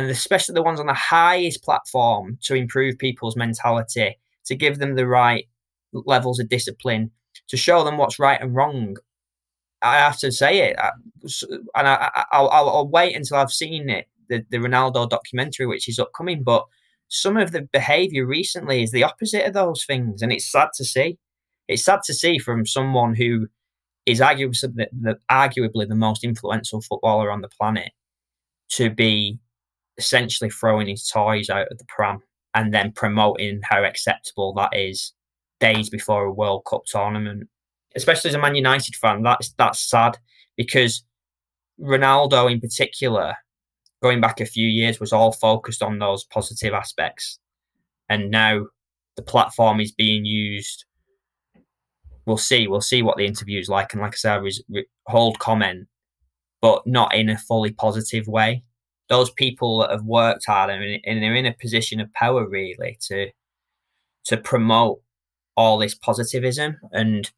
and 0.01 0.11
especially 0.11 0.55
the 0.55 0.63
ones 0.63 0.81
on 0.81 0.87
the 0.87 0.95
highest 0.95 1.63
platform 1.63 2.39
to 2.41 2.55
improve 2.55 2.97
people's 2.99 3.37
mentality, 3.37 4.19
to 4.47 4.57
give 4.57 4.79
them 4.79 4.95
the 4.95 5.07
right 5.07 5.47
levels 5.93 6.41
of 6.41 6.49
discipline, 6.49 7.11
to 7.49 7.57
show 7.59 7.85
them 7.85 7.99
what's 7.99 8.19
right 8.19 8.41
and 8.41 8.55
wrong. 8.55 8.97
I 9.83 9.97
have 9.97 10.19
to 10.21 10.33
say 10.33 10.71
it, 10.71 10.77
and 10.79 11.89
I, 11.89 12.25
will 12.33 12.49
I'll 12.51 12.89
wait 12.89 13.15
until 13.15 13.37
I've 13.37 13.53
seen 13.53 13.91
it, 13.91 14.09
the, 14.29 14.45
the 14.51 14.57
Ronaldo 14.57 15.09
documentary, 15.09 15.67
which 15.67 15.87
is 15.87 15.99
upcoming. 15.99 16.43
But 16.43 16.65
some 17.09 17.37
of 17.37 17.53
the 17.53 17.63
behaviour 17.71 18.25
recently 18.25 18.83
is 18.83 18.93
the 18.93 19.05
opposite 19.05 19.47
of 19.47 19.53
those 19.53 19.85
things, 19.85 20.23
and 20.23 20.33
it's 20.33 20.51
sad 20.51 20.69
to 20.77 20.85
see. 20.85 21.19
It's 21.69 21.85
sad 21.85 22.03
to 22.05 22.15
see 22.15 22.39
from 22.39 22.65
someone 22.65 23.15
who 23.15 23.49
is 24.07 24.21
arguably 24.21 24.61
the, 24.61 24.89
the, 24.99 25.19
arguably 25.31 25.87
the 25.87 25.95
most 25.95 26.25
influential 26.25 26.81
footballer 26.81 27.31
on 27.31 27.43
the 27.43 27.49
planet 27.49 27.93
to 28.71 28.89
be 28.89 29.39
essentially 30.01 30.51
throwing 30.51 30.89
his 30.89 31.09
toys 31.09 31.51
out 31.51 31.71
of 31.71 31.79
the 31.79 31.85
pram 31.89 32.23
and 32.55 32.75
then 32.75 32.93
promoting 32.93 33.61
how 33.63 33.85
acceptable 33.85 34.53
that 34.55 34.77
is 34.77 35.13
days 35.61 35.91
before 35.91 36.25
a 36.25 36.33
World 36.33 36.65
Cup 36.69 36.85
tournament. 36.87 37.49
Especially 37.95 38.31
as 38.31 38.35
a 38.35 38.41
Man 38.41 38.55
United 38.55 38.97
fan, 38.97 39.23
that's 39.23 39.53
that's 39.59 39.81
sad 39.81 40.19
because 40.57 41.05
Ronaldo 41.81 42.51
in 42.51 42.61
particular, 42.61 43.35
going 44.03 44.21
back 44.21 44.41
a 44.41 44.47
few 44.47 44.69
years, 44.69 45.01
was 45.01 45.13
all 45.13 45.33
focused 45.33 45.83
on 45.83 45.99
those 45.99 46.25
positive 46.25 46.73
aspects. 46.73 47.39
And 48.09 48.31
now 48.31 48.67
the 49.17 49.23
platform 49.23 49.81
is 49.81 49.93
being 49.93 50.25
used 50.25 50.85
we'll 52.27 52.37
see. 52.37 52.69
We'll 52.69 52.81
see 52.81 53.03
what 53.03 53.17
the 53.17 53.27
interview 53.27 53.59
is 53.59 53.69
like. 53.69 53.93
And 53.93 54.01
like 54.01 54.15
I 54.15 54.17
said, 54.17 54.41
I 54.41 54.85
hold 55.07 55.39
comment, 55.39 55.89
but 56.63 56.87
not 56.87 57.15
in 57.15 57.29
a 57.29 57.37
fully 57.37 57.73
positive 57.73 58.27
way. 58.29 58.63
Those 59.11 59.31
people 59.31 59.81
that 59.81 59.90
have 59.90 60.05
worked 60.05 60.46
hard 60.46 60.70
and, 60.70 61.01
and 61.05 61.23
they're 61.23 61.35
in 61.35 61.46
a 61.46 61.53
position 61.53 62.01
of 62.01 62.12
power 62.14 62.49
really 62.49 62.96
to 63.09 63.31
to 64.25 64.37
promote 64.37 65.03
all 65.57 65.79
this 65.79 65.94
positivism 65.94 66.79
and 66.92 67.31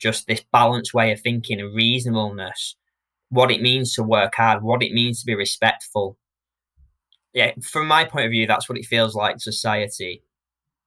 just 0.00 0.26
this 0.26 0.44
balanced 0.52 0.92
way 0.92 1.12
of 1.12 1.20
thinking 1.20 1.60
and 1.60 1.74
reasonableness, 1.74 2.76
what 3.30 3.50
it 3.50 3.62
means 3.62 3.94
to 3.94 4.02
work 4.02 4.34
hard, 4.36 4.62
what 4.62 4.82
it 4.82 4.92
means 4.92 5.20
to 5.20 5.26
be 5.26 5.34
respectful. 5.34 6.18
Yeah, 7.32 7.52
from 7.62 7.86
my 7.86 8.04
point 8.04 8.26
of 8.26 8.30
view, 8.30 8.46
that's 8.46 8.68
what 8.68 8.78
it 8.78 8.86
feels 8.86 9.14
like 9.14 9.40
society 9.40 10.22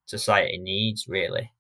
society 0.06 0.60
needs 0.60 1.08
really 1.08 1.52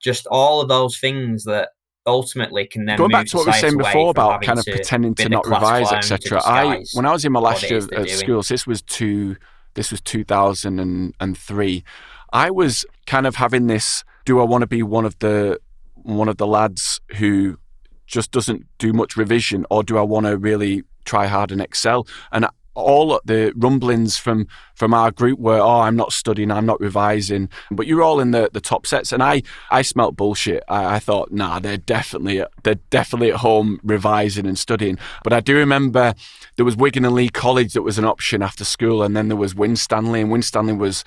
just 0.00 0.26
all 0.28 0.60
of 0.60 0.68
those 0.68 0.98
things 0.98 1.44
that 1.44 1.70
ultimately 2.06 2.66
can 2.66 2.84
then 2.84 2.96
going 2.96 3.10
back 3.10 3.26
to 3.26 3.36
what 3.36 3.46
we 3.46 3.50
were 3.50 3.58
saying 3.58 3.76
before 3.76 4.10
about 4.10 4.42
kind 4.42 4.58
of 4.58 4.64
pretending 4.64 5.14
to 5.14 5.28
not 5.28 5.46
revise 5.46 5.90
etc 5.92 6.40
i 6.44 6.84
when 6.94 7.06
i 7.06 7.12
was 7.12 7.24
in 7.24 7.32
my 7.32 7.40
last 7.40 7.68
year 7.68 7.80
at 7.92 8.08
school 8.08 8.42
so 8.42 8.54
this 8.54 8.66
was 8.66 8.82
two 8.82 9.36
this 9.74 9.90
was 9.90 10.00
2003 10.00 11.84
i 12.32 12.50
was 12.50 12.84
kind 13.06 13.26
of 13.26 13.34
having 13.36 13.66
this 13.66 14.04
do 14.24 14.40
i 14.40 14.44
want 14.44 14.62
to 14.62 14.66
be 14.66 14.82
one 14.82 15.04
of 15.04 15.18
the 15.18 15.58
one 15.94 16.28
of 16.28 16.36
the 16.36 16.46
lads 16.46 17.00
who 17.16 17.58
just 18.06 18.30
doesn't 18.30 18.64
do 18.78 18.92
much 18.92 19.16
revision 19.16 19.66
or 19.70 19.82
do 19.82 19.98
i 19.98 20.02
want 20.02 20.26
to 20.26 20.36
really 20.36 20.84
try 21.06 21.26
hard 21.26 21.50
and 21.50 21.62
excel? 21.62 22.06
And 22.32 22.46
all 22.76 23.20
the 23.24 23.52
rumblings 23.56 24.18
from 24.18 24.46
from 24.74 24.92
our 24.92 25.10
group 25.10 25.38
were, 25.38 25.58
oh, 25.58 25.80
I'm 25.80 25.96
not 25.96 26.12
studying, 26.12 26.50
I'm 26.50 26.66
not 26.66 26.80
revising, 26.80 27.48
but 27.70 27.86
you're 27.86 28.02
all 28.02 28.20
in 28.20 28.30
the, 28.30 28.50
the 28.52 28.60
top 28.60 28.86
sets, 28.86 29.12
and 29.12 29.22
I 29.22 29.42
I 29.70 29.82
smelt 29.82 30.16
bullshit. 30.16 30.62
I, 30.68 30.96
I 30.96 30.98
thought, 30.98 31.32
nah, 31.32 31.58
they're 31.58 31.76
definitely 31.78 32.44
they're 32.62 32.74
definitely 32.90 33.30
at 33.30 33.38
home 33.38 33.80
revising 33.82 34.46
and 34.46 34.58
studying. 34.58 34.98
But 35.24 35.32
I 35.32 35.40
do 35.40 35.56
remember 35.56 36.14
there 36.56 36.64
was 36.64 36.76
Wigan 36.76 37.04
and 37.04 37.14
Leigh 37.14 37.30
College 37.30 37.72
that 37.72 37.82
was 37.82 37.98
an 37.98 38.04
option 38.04 38.42
after 38.42 38.64
school, 38.64 39.02
and 39.02 39.16
then 39.16 39.28
there 39.28 39.36
was 39.36 39.54
Winstanley, 39.54 40.20
and 40.20 40.30
Winstanley 40.30 40.74
was, 40.74 41.04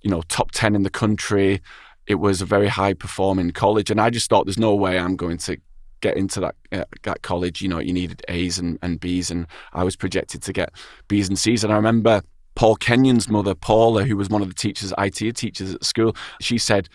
you 0.00 0.10
know, 0.10 0.22
top 0.22 0.50
ten 0.52 0.74
in 0.74 0.82
the 0.82 0.90
country. 0.90 1.60
It 2.06 2.16
was 2.16 2.40
a 2.40 2.46
very 2.46 2.68
high 2.68 2.94
performing 2.94 3.52
college, 3.52 3.90
and 3.90 4.00
I 4.00 4.10
just 4.10 4.28
thought, 4.28 4.46
there's 4.46 4.58
no 4.58 4.74
way 4.74 4.98
I'm 4.98 5.16
going 5.16 5.38
to 5.38 5.58
get 6.02 6.18
into 6.18 6.40
that 6.40 6.54
uh, 6.70 6.84
that 7.04 7.22
college, 7.22 7.62
you 7.62 7.68
know, 7.68 7.78
you 7.78 7.94
needed 7.94 8.22
A's 8.28 8.58
and, 8.58 8.78
and 8.82 9.00
B's, 9.00 9.30
and 9.30 9.46
I 9.72 9.84
was 9.84 9.96
projected 9.96 10.42
to 10.42 10.52
get 10.52 10.72
B's 11.08 11.28
and 11.28 11.38
C's. 11.38 11.64
And 11.64 11.72
I 11.72 11.76
remember 11.76 12.20
Paul 12.54 12.76
Kenyon's 12.76 13.28
mother, 13.28 13.54
Paula, 13.54 14.04
who 14.04 14.16
was 14.16 14.28
one 14.28 14.42
of 14.42 14.48
the 14.48 14.54
teachers, 14.54 14.92
IT 14.98 15.36
teachers 15.36 15.74
at 15.74 15.84
school, 15.84 16.14
she 16.40 16.58
said, 16.58 16.88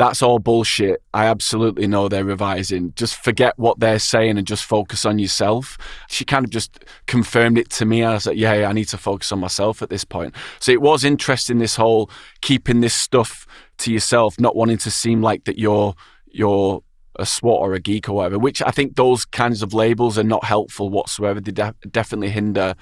that's 0.00 0.22
all 0.22 0.38
bullshit. 0.38 1.02
I 1.12 1.26
absolutely 1.26 1.86
know 1.86 2.08
they're 2.08 2.24
revising. 2.24 2.94
Just 2.96 3.16
forget 3.16 3.58
what 3.58 3.80
they're 3.80 3.98
saying 3.98 4.38
and 4.38 4.46
just 4.46 4.64
focus 4.64 5.04
on 5.04 5.18
yourself. 5.18 5.76
She 6.08 6.24
kind 6.24 6.42
of 6.42 6.50
just 6.50 6.86
confirmed 7.06 7.58
it 7.58 7.68
to 7.72 7.84
me. 7.84 8.02
I 8.02 8.14
was 8.14 8.24
like, 8.24 8.38
yeah, 8.38 8.54
yeah, 8.54 8.68
I 8.68 8.72
need 8.72 8.88
to 8.88 8.96
focus 8.96 9.30
on 9.30 9.40
myself 9.40 9.82
at 9.82 9.90
this 9.90 10.04
point. 10.04 10.34
So 10.58 10.72
it 10.72 10.80
was 10.80 11.04
interesting, 11.04 11.58
this 11.58 11.76
whole 11.76 12.10
keeping 12.40 12.80
this 12.80 12.94
stuff 12.94 13.46
to 13.78 13.92
yourself, 13.92 14.40
not 14.40 14.56
wanting 14.56 14.78
to 14.78 14.90
seem 14.90 15.20
like 15.20 15.44
that 15.44 15.58
you're 15.58 15.94
you're 16.32 16.82
a 17.20 17.26
SWAT 17.26 17.60
or 17.60 17.74
a 17.74 17.80
geek 17.80 18.08
or 18.08 18.14
whatever, 18.14 18.38
which 18.38 18.62
I 18.62 18.70
think 18.70 18.96
those 18.96 19.24
kinds 19.24 19.62
of 19.62 19.74
labels 19.74 20.18
are 20.18 20.24
not 20.24 20.44
helpful 20.44 20.88
whatsoever. 20.88 21.40
They 21.40 21.52
de- 21.52 21.74
definitely 21.90 22.30
hinder 22.30 22.74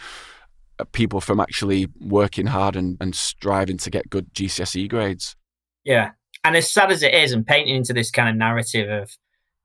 uh, 0.79 0.85
people 0.93 1.21
from 1.21 1.41
actually 1.41 1.89
working 2.01 2.47
hard 2.47 2.77
and, 2.77 2.97
and 3.01 3.15
striving 3.15 3.79
to 3.79 3.91
get 3.91 4.11
good 4.11 4.33
GCSE 4.35 4.89
grades. 4.89 5.37
Yeah. 5.85 6.11
And 6.45 6.57
as 6.57 6.71
sad 6.71 6.91
as 6.91 7.03
it 7.03 7.15
is, 7.15 7.33
and 7.33 7.47
painting 7.47 7.75
into 7.75 7.93
this 7.93 8.11
kind 8.11 8.29
of 8.29 8.37
narrative 8.37 8.89
of 8.91 9.17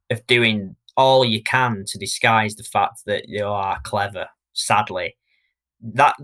of 0.09 0.25
doing 0.27 0.75
all 0.97 1.23
you 1.23 1.41
can 1.41 1.85
to 1.87 1.97
disguise 1.97 2.55
the 2.55 2.63
fact 2.63 3.01
that 3.05 3.27
you 3.27 3.45
are 3.45 3.79
clever, 3.83 4.27
sadly, 4.53 5.15
that 5.81 6.15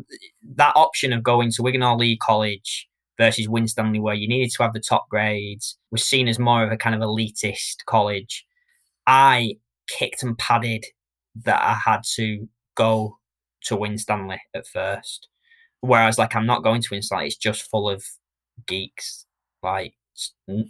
that 0.56 0.74
option 0.76 1.14
of 1.14 1.24
going 1.24 1.52
to 1.52 1.64
Wigan 1.64 1.84
or 1.84 1.96
Leigh 1.96 2.18
College 2.18 2.89
versus 3.20 3.50
Winstanley, 3.50 4.00
where 4.00 4.16
you 4.16 4.28
needed 4.28 4.52
to 4.52 4.64
have 4.64 4.74
the 4.74 4.80
top 4.80 5.10
grades, 5.10 5.78
was 5.92 6.04
seen 6.04 6.28
as 6.28 6.40
more 6.40 6.64
of 6.64 6.72
a 6.72 6.78
kind 6.78 6.96
of 6.96 7.02
elitist 7.02 7.86
college. 7.86 8.46
I 9.06 9.58
kicked 9.88 10.24
and 10.24 10.38
padded 10.38 10.86
that 11.44 11.62
I 11.62 11.74
had 11.74 12.02
to 12.16 12.48
go 12.76 13.18
to 13.66 13.76
Winstanley 13.76 14.42
at 14.56 14.66
first. 14.66 15.28
Whereas, 15.82 16.18
like, 16.18 16.36
I'm 16.36 16.46
not 16.46 16.64
going 16.64 16.82
to 16.82 16.88
Winstanley, 16.92 17.28
it's 17.28 17.38
just 17.38 17.70
full 17.70 17.90
of 17.90 18.04
geeks, 18.66 19.26
like 19.62 19.94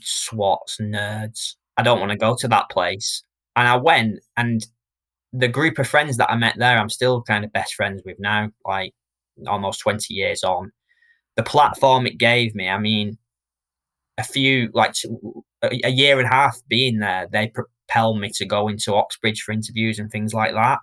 swats, 0.01 0.77
nerds. 0.81 1.55
I 1.77 1.83
don't 1.83 1.99
want 1.99 2.11
to 2.11 2.17
go 2.17 2.35
to 2.35 2.47
that 2.47 2.69
place. 2.69 3.23
And 3.55 3.67
I 3.67 3.75
went, 3.75 4.19
and 4.37 4.65
the 5.33 5.47
group 5.47 5.77
of 5.77 5.87
friends 5.87 6.17
that 6.17 6.31
I 6.31 6.35
met 6.35 6.55
there, 6.57 6.77
I'm 6.77 6.89
still 6.89 7.21
kind 7.21 7.45
of 7.45 7.53
best 7.53 7.75
friends 7.75 8.01
with 8.05 8.19
now, 8.19 8.49
like 8.65 8.93
almost 9.47 9.81
20 9.81 10.13
years 10.13 10.43
on 10.43 10.71
the 11.39 11.43
platform 11.43 12.05
it 12.05 12.17
gave 12.17 12.53
me. 12.53 12.67
I 12.67 12.77
mean, 12.77 13.17
a 14.17 14.23
few 14.25 14.69
like 14.73 14.93
a 15.61 15.89
year 15.89 16.19
and 16.19 16.27
a 16.27 16.29
half 16.29 16.59
being 16.67 16.99
there, 16.99 17.29
they 17.31 17.47
propelled 17.47 18.19
me 18.19 18.29
to 18.31 18.45
go 18.45 18.67
into 18.67 18.93
Oxbridge 18.93 19.41
for 19.41 19.53
interviews 19.53 19.99
and 19.99 20.11
things 20.11 20.33
like 20.33 20.53
that. 20.53 20.79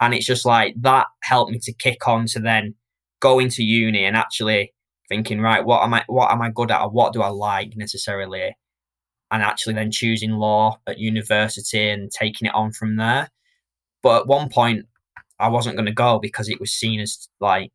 And 0.00 0.12
it's 0.12 0.26
just 0.26 0.44
like 0.44 0.74
that 0.80 1.06
helped 1.22 1.52
me 1.52 1.60
to 1.60 1.72
kick 1.72 2.08
on 2.08 2.26
to 2.26 2.40
then 2.40 2.74
go 3.20 3.38
into 3.38 3.62
uni 3.62 4.04
and 4.04 4.16
actually 4.16 4.74
thinking, 5.08 5.40
right, 5.40 5.64
what 5.64 5.84
am 5.84 5.94
I 5.94 6.02
what 6.08 6.32
am 6.32 6.42
I 6.42 6.50
good 6.50 6.72
at 6.72 6.82
or 6.82 6.90
what 6.90 7.12
do 7.12 7.22
I 7.22 7.28
like 7.28 7.76
necessarily? 7.76 8.56
And 9.30 9.44
actually 9.44 9.74
then 9.74 9.92
choosing 9.92 10.32
law 10.32 10.80
at 10.88 10.98
university 10.98 11.88
and 11.88 12.10
taking 12.10 12.48
it 12.48 12.54
on 12.54 12.72
from 12.72 12.96
there. 12.96 13.28
But 14.02 14.22
at 14.22 14.26
one 14.26 14.48
point 14.48 14.86
I 15.38 15.46
wasn't 15.46 15.76
going 15.76 15.86
to 15.86 15.92
go 15.92 16.18
because 16.18 16.48
it 16.48 16.58
was 16.58 16.72
seen 16.72 16.98
as 16.98 17.28
like 17.38 17.70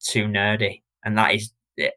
too 0.00 0.24
nerdy 0.24 0.82
and 1.04 1.16
that 1.18 1.34
is 1.34 1.52
eh, 1.78 1.90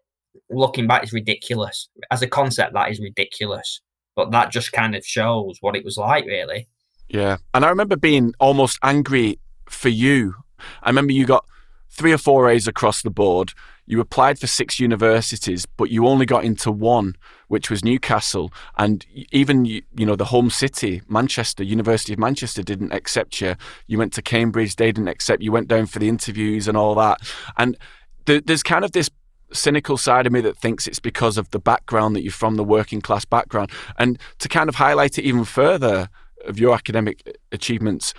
looking 0.50 0.88
back 0.88 1.04
is 1.04 1.14
ridiculous 1.14 1.90
as 2.12 2.22
a 2.22 2.28
concept. 2.28 2.74
That 2.74 2.92
is 2.92 3.00
ridiculous, 3.00 3.82
but 4.16 4.32
that 4.32 4.52
just 4.52 4.72
kind 4.72 4.96
of 4.96 5.06
shows 5.06 5.58
what 5.62 5.76
it 5.76 5.84
was 5.84 5.98
like, 5.98 6.26
really. 6.26 6.68
Yeah, 7.08 7.38
and 7.54 7.64
I 7.66 7.70
remember 7.70 7.96
being 7.96 8.34
almost 8.40 8.80
angry 8.84 9.40
for 9.70 9.90
you. 9.90 10.36
I 10.82 10.90
remember 10.90 11.14
you 11.14 11.26
got 11.26 11.46
three 11.94 12.12
or 12.12 12.18
four 12.18 12.50
A's 12.50 12.68
across 12.68 13.02
the 13.02 13.12
board. 13.12 13.54
you 13.86 14.00
applied 14.00 14.40
for 14.40 14.48
six 14.48 14.80
universities, 14.80 15.66
but 15.66 15.90
you 15.92 16.08
only 16.08 16.26
got 16.26 16.46
into 16.46 16.72
one, 16.72 17.16
which 17.50 17.70
was 17.70 17.84
Newcastle. 17.84 18.52
And 18.78 19.06
even, 19.32 19.66
you 19.66 19.84
know, 19.94 20.16
the 20.16 20.26
home 20.26 20.50
city, 20.50 21.02
Manchester, 21.10 21.64
University 21.64 22.14
of 22.14 22.20
Manchester 22.20 22.64
didn't 22.64 22.94
accept 22.94 23.42
you. 23.42 23.56
You 23.88 23.98
went 23.98 24.14
to 24.14 24.22
Cambridge, 24.22 24.78
they 24.78 24.94
didn't 24.94 25.10
accept 25.10 25.44
you, 25.44 25.52
went 25.52 25.68
down 25.68 25.88
for 25.88 26.00
the 26.00 26.08
interviews 26.08 26.70
and 26.70 26.78
all 26.78 26.96
that. 26.96 27.20
And 27.58 27.78
th- 28.26 28.46
there's 28.46 28.64
kind 28.64 28.86
of 28.86 28.92
this 28.92 29.10
cynical 29.52 29.98
side 29.98 30.26
of 30.26 30.34
me 30.34 30.42
that 30.42 30.58
thinks 30.58 30.88
it's 30.88 31.00
because 31.00 31.38
of 31.38 31.50
the 31.52 31.60
background 31.60 32.16
that 32.16 32.24
you're 32.24 32.32
from, 32.32 32.56
the 32.56 32.64
working 32.64 33.02
class 33.02 33.26
background. 33.26 33.72
And 33.98 34.20
to 34.40 34.50
kind 34.50 34.70
of 34.70 34.76
highlight 34.76 35.18
it 35.18 35.24
even 35.24 35.46
further 35.46 36.10
of 36.46 36.60
your 36.60 36.74
academic 36.74 37.38
achievements, 37.52 38.14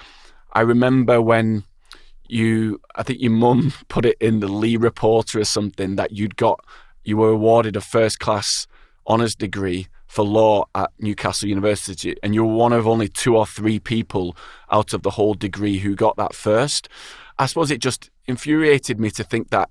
I 0.53 0.61
remember 0.61 1.21
when 1.21 1.65
you 2.29 2.81
I 2.95 3.03
think 3.03 3.21
your 3.21 3.33
mum 3.33 3.73
put 3.89 4.07
it 4.07 4.17
in 4.21 4.41
the 4.41 4.49
Leigh 4.49 4.77
Reporter 4.77 5.41
or 5.41 5.45
something 5.45 5.97
that 5.97 6.13
you'd 6.13 6.37
got 6.37 6.65
you 7.03 7.19
were 7.19 7.31
awarded 7.31 7.77
a 7.77 7.83
first 7.83 8.19
class 8.19 8.67
honours 9.07 9.35
degree 9.35 9.89
for 10.07 10.25
law 10.25 10.65
at 10.75 10.91
Newcastle 10.99 11.49
University 11.49 12.17
and 12.23 12.35
you 12.35 12.45
were 12.45 12.55
one 12.55 12.73
of 12.73 12.87
only 12.87 13.09
two 13.09 13.37
or 13.37 13.47
three 13.47 13.79
people 13.79 14.37
out 14.71 14.95
of 14.95 15.03
the 15.03 15.11
whole 15.11 15.35
degree 15.35 15.79
who 15.79 15.95
got 15.95 16.17
that 16.17 16.35
first. 16.35 16.89
I 17.39 17.47
suppose 17.47 17.71
it 17.71 17.81
just 17.81 18.11
infuriated 18.27 18.99
me 18.99 19.11
to 19.11 19.25
think 19.25 19.51
that 19.51 19.69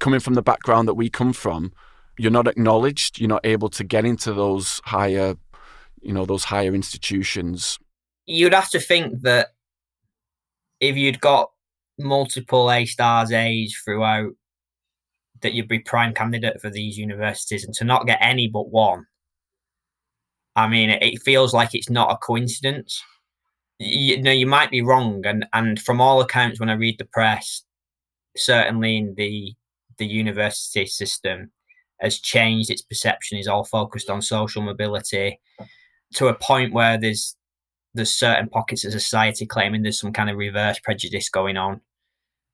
coming 0.00 0.20
from 0.20 0.34
the 0.34 0.42
background 0.42 0.88
that 0.88 0.94
we 0.94 1.08
come 1.08 1.32
from, 1.32 1.72
you're 2.18 2.30
not 2.30 2.48
acknowledged, 2.48 3.20
you're 3.20 3.28
not 3.28 3.46
able 3.46 3.68
to 3.70 3.84
get 3.84 4.04
into 4.04 4.32
those 4.32 4.80
higher 4.84 5.36
you 6.00 6.12
know, 6.12 6.24
those 6.24 6.44
higher 6.44 6.74
institutions. 6.74 7.78
You'd 8.26 8.54
have 8.54 8.70
to 8.70 8.80
think 8.80 9.22
that 9.22 9.48
if 10.80 10.96
you'd 10.96 11.20
got 11.20 11.50
multiple 11.98 12.70
A 12.72 12.86
stars 12.86 13.32
A's 13.32 13.76
throughout, 13.84 14.32
that 15.42 15.52
you'd 15.52 15.68
be 15.68 15.78
prime 15.78 16.14
candidate 16.14 16.60
for 16.60 16.70
these 16.70 16.98
universities, 16.98 17.64
and 17.64 17.74
to 17.74 17.84
not 17.84 18.06
get 18.06 18.18
any 18.20 18.48
but 18.48 18.70
one. 18.70 19.06
I 20.56 20.68
mean, 20.68 20.90
it 20.90 21.22
feels 21.22 21.54
like 21.54 21.74
it's 21.74 21.90
not 21.90 22.10
a 22.10 22.16
coincidence. 22.16 23.02
You 23.78 24.20
know, 24.20 24.32
you 24.32 24.46
might 24.46 24.70
be 24.70 24.82
wrong, 24.82 25.24
and 25.24 25.46
and 25.52 25.80
from 25.80 26.00
all 26.00 26.20
accounts, 26.20 26.60
when 26.60 26.68
I 26.68 26.74
read 26.74 26.98
the 26.98 27.06
press, 27.06 27.62
certainly 28.36 28.96
in 28.96 29.14
the 29.16 29.54
the 30.00 30.06
university 30.06 30.86
system 30.86 31.52
has 32.00 32.18
changed 32.18 32.70
its 32.70 32.82
perception. 32.82 33.38
is 33.38 33.46
all 33.46 33.64
focused 33.64 34.10
on 34.10 34.22
social 34.22 34.62
mobility 34.62 35.38
to 36.14 36.26
a 36.26 36.34
point 36.34 36.72
where 36.72 36.98
there's 36.98 37.36
there's 37.94 38.10
certain 38.10 38.48
pockets 38.48 38.84
of 38.84 38.92
society 38.92 39.44
claiming 39.44 39.82
there's 39.82 40.00
some 40.00 40.12
kind 40.12 40.30
of 40.30 40.36
reverse 40.36 40.78
prejudice 40.78 41.28
going 41.28 41.56
on, 41.56 41.80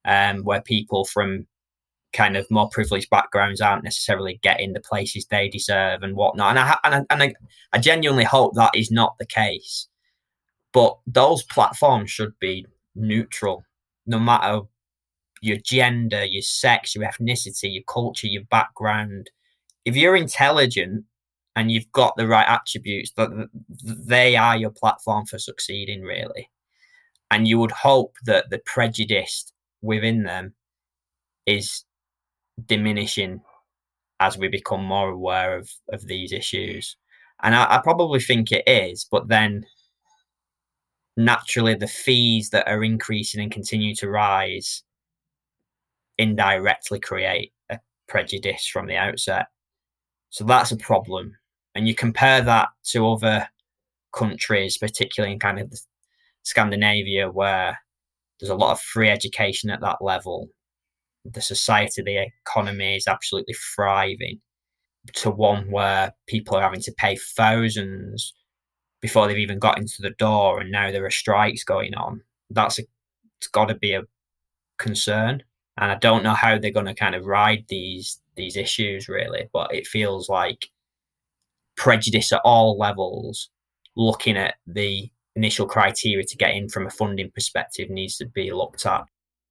um, 0.04 0.42
where 0.44 0.62
people 0.62 1.04
from 1.04 1.46
kind 2.12 2.36
of 2.36 2.50
more 2.50 2.68
privileged 2.70 3.10
backgrounds 3.10 3.60
aren't 3.60 3.84
necessarily 3.84 4.40
getting 4.42 4.72
the 4.72 4.80
places 4.80 5.26
they 5.26 5.48
deserve 5.48 6.02
and 6.02 6.16
whatnot. 6.16 6.50
And 6.50 6.58
I 6.58 6.78
and 6.84 6.94
I, 6.94 7.14
and 7.14 7.22
I, 7.22 7.34
I 7.72 7.78
genuinely 7.78 8.24
hope 8.24 8.54
that 8.54 8.74
is 8.74 8.90
not 8.90 9.16
the 9.18 9.26
case. 9.26 9.88
But 10.72 10.98
those 11.06 11.42
platforms 11.44 12.10
should 12.10 12.34
be 12.40 12.66
neutral, 12.94 13.64
no 14.06 14.18
matter 14.18 14.62
your 15.46 15.58
gender, 15.58 16.24
your 16.24 16.42
sex, 16.42 16.94
your 16.94 17.04
ethnicity, 17.04 17.72
your 17.72 17.84
culture, 17.84 18.26
your 18.26 18.44
background. 18.44 19.30
If 19.84 19.96
you're 19.96 20.16
intelligent 20.16 21.04
and 21.56 21.72
you've 21.72 21.90
got 21.90 22.14
the 22.16 22.28
right 22.28 22.46
attributes 22.46 23.12
they 23.82 24.36
are 24.36 24.56
your 24.56 24.70
platform 24.70 25.26
for 25.26 25.38
succeeding 25.38 26.02
really 26.02 26.50
and 27.30 27.48
you 27.48 27.58
would 27.58 27.72
hope 27.72 28.14
that 28.24 28.50
the 28.50 28.58
prejudice 28.58 29.50
within 29.82 30.22
them 30.22 30.54
is 31.46 31.84
diminishing 32.66 33.40
as 34.20 34.38
we 34.38 34.48
become 34.48 34.84
more 34.84 35.08
aware 35.08 35.56
of 35.56 35.70
of 35.92 36.06
these 36.06 36.32
issues 36.32 36.96
and 37.42 37.54
I, 37.54 37.76
I 37.76 37.78
probably 37.78 38.20
think 38.20 38.52
it 38.52 38.64
is 38.66 39.06
but 39.10 39.28
then 39.28 39.66
naturally 41.16 41.74
the 41.74 41.86
fees 41.86 42.50
that 42.50 42.68
are 42.68 42.84
increasing 42.84 43.40
and 43.40 43.50
continue 43.50 43.94
to 43.96 44.10
rise 44.10 44.82
indirectly 46.18 47.00
create 47.00 47.52
a 47.70 47.78
prejudice 48.08 48.66
from 48.66 48.86
the 48.86 48.96
outset 48.96 49.46
so 50.30 50.44
that's 50.44 50.72
a 50.72 50.76
problem 50.76 51.36
and 51.74 51.86
you 51.86 51.94
compare 51.94 52.40
that 52.40 52.68
to 52.84 53.06
other 53.06 53.48
countries, 54.16 54.78
particularly 54.78 55.34
in 55.34 55.38
kind 55.38 55.60
of 55.60 55.72
Scandinavia, 56.42 57.30
where 57.30 57.78
there's 58.40 58.50
a 58.50 58.56
lot 58.56 58.72
of 58.72 58.80
free 58.80 59.10
education 59.10 59.70
at 59.70 59.80
that 59.82 59.98
level. 60.00 60.48
The 61.24 61.40
society, 61.40 62.02
the 62.02 62.28
economy 62.46 62.96
is 62.96 63.06
absolutely 63.06 63.54
thriving 63.74 64.40
to 65.14 65.30
one 65.30 65.70
where 65.70 66.12
people 66.26 66.56
are 66.56 66.62
having 66.62 66.80
to 66.80 66.94
pay 66.96 67.16
thousands 67.16 68.34
before 69.00 69.28
they've 69.28 69.38
even 69.38 69.58
got 69.58 69.78
into 69.78 70.00
the 70.00 70.14
door, 70.18 70.60
and 70.60 70.70
now 70.70 70.90
there 70.90 71.04
are 71.04 71.10
strikes 71.10 71.62
going 71.62 71.94
on. 71.94 72.22
That's 72.50 72.78
a, 72.78 72.82
it's 73.38 73.48
got 73.48 73.66
to 73.66 73.74
be 73.74 73.92
a 73.92 74.02
concern, 74.78 75.42
and 75.78 75.90
I 75.90 75.96
don't 75.96 76.22
know 76.22 76.34
how 76.34 76.58
they're 76.58 76.70
going 76.70 76.86
to 76.86 76.94
kind 76.94 77.14
of 77.14 77.26
ride 77.26 77.64
these 77.68 78.20
these 78.36 78.56
issues 78.56 79.08
really, 79.08 79.48
but 79.52 79.74
it 79.74 79.86
feels 79.86 80.28
like 80.28 80.70
prejudice 81.76 82.32
at 82.32 82.40
all 82.44 82.78
levels, 82.78 83.50
looking 83.96 84.36
at 84.36 84.56
the 84.66 85.10
initial 85.34 85.66
criteria 85.66 86.24
to 86.24 86.36
get 86.36 86.54
in 86.54 86.68
from 86.68 86.86
a 86.86 86.90
funding 86.90 87.30
perspective 87.30 87.90
needs 87.90 88.16
to 88.18 88.26
be 88.26 88.50
looked 88.50 88.86
at. 88.86 89.04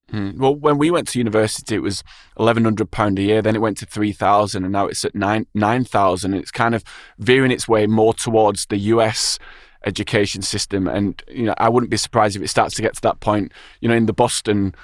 Hmm. 0.09 0.38
Well, 0.38 0.55
when 0.55 0.77
we 0.77 0.91
went 0.91 1.07
to 1.09 1.19
university, 1.19 1.75
it 1.75 1.81
was 1.81 2.03
eleven 2.39 2.63
hundred 2.63 2.91
pound 2.91 3.17
a 3.17 3.23
year. 3.23 3.41
Then 3.41 3.55
it 3.55 3.61
went 3.61 3.77
to 3.77 3.85
three 3.85 4.11
thousand, 4.11 4.63
and 4.63 4.73
now 4.73 4.85
it's 4.88 5.03
at 5.03 5.15
nine 5.15 5.47
nine 5.53 5.83
thousand. 5.83 6.35
It's 6.35 6.51
kind 6.51 6.75
of 6.75 6.83
veering 7.17 7.51
its 7.51 7.67
way 7.67 7.88
more 7.88 8.13
towards 8.13 8.67
the 8.67 8.77
US 8.77 9.39
education 9.83 10.43
system, 10.43 10.88
and 10.88 11.23
you 11.27 11.43
know, 11.43 11.55
I 11.57 11.69
wouldn't 11.69 11.89
be 11.89 11.97
surprised 11.97 12.35
if 12.35 12.43
it 12.43 12.49
starts 12.49 12.75
to 12.75 12.83
get 12.83 12.95
to 12.95 13.01
that 13.01 13.19
point. 13.19 13.51
You 13.81 13.89
know, 13.89 13.95
in 13.95 14.05
the 14.05 14.13
Boston, 14.13 14.75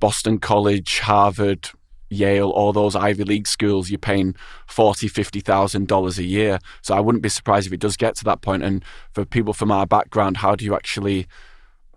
Boston 0.00 0.38
College, 0.38 1.00
Harvard, 1.00 1.70
Yale, 2.08 2.50
all 2.50 2.72
those 2.72 2.94
Ivy 2.94 3.24
League 3.24 3.48
schools, 3.48 3.90
you're 3.90 3.98
paying 3.98 4.36
forty, 4.66 5.08
fifty 5.08 5.40
thousand 5.40 5.88
dollars 5.88 6.18
a 6.18 6.24
year. 6.24 6.58
So 6.82 6.94
I 6.94 7.00
wouldn't 7.00 7.22
be 7.22 7.28
surprised 7.28 7.66
if 7.66 7.72
it 7.72 7.80
does 7.80 7.96
get 7.96 8.14
to 8.16 8.24
that 8.24 8.42
point. 8.42 8.62
And 8.62 8.84
for 9.12 9.24
people 9.24 9.52
from 9.52 9.72
our 9.72 9.86
background, 9.86 10.36
how 10.36 10.54
do 10.54 10.64
you 10.64 10.74
actually, 10.74 11.26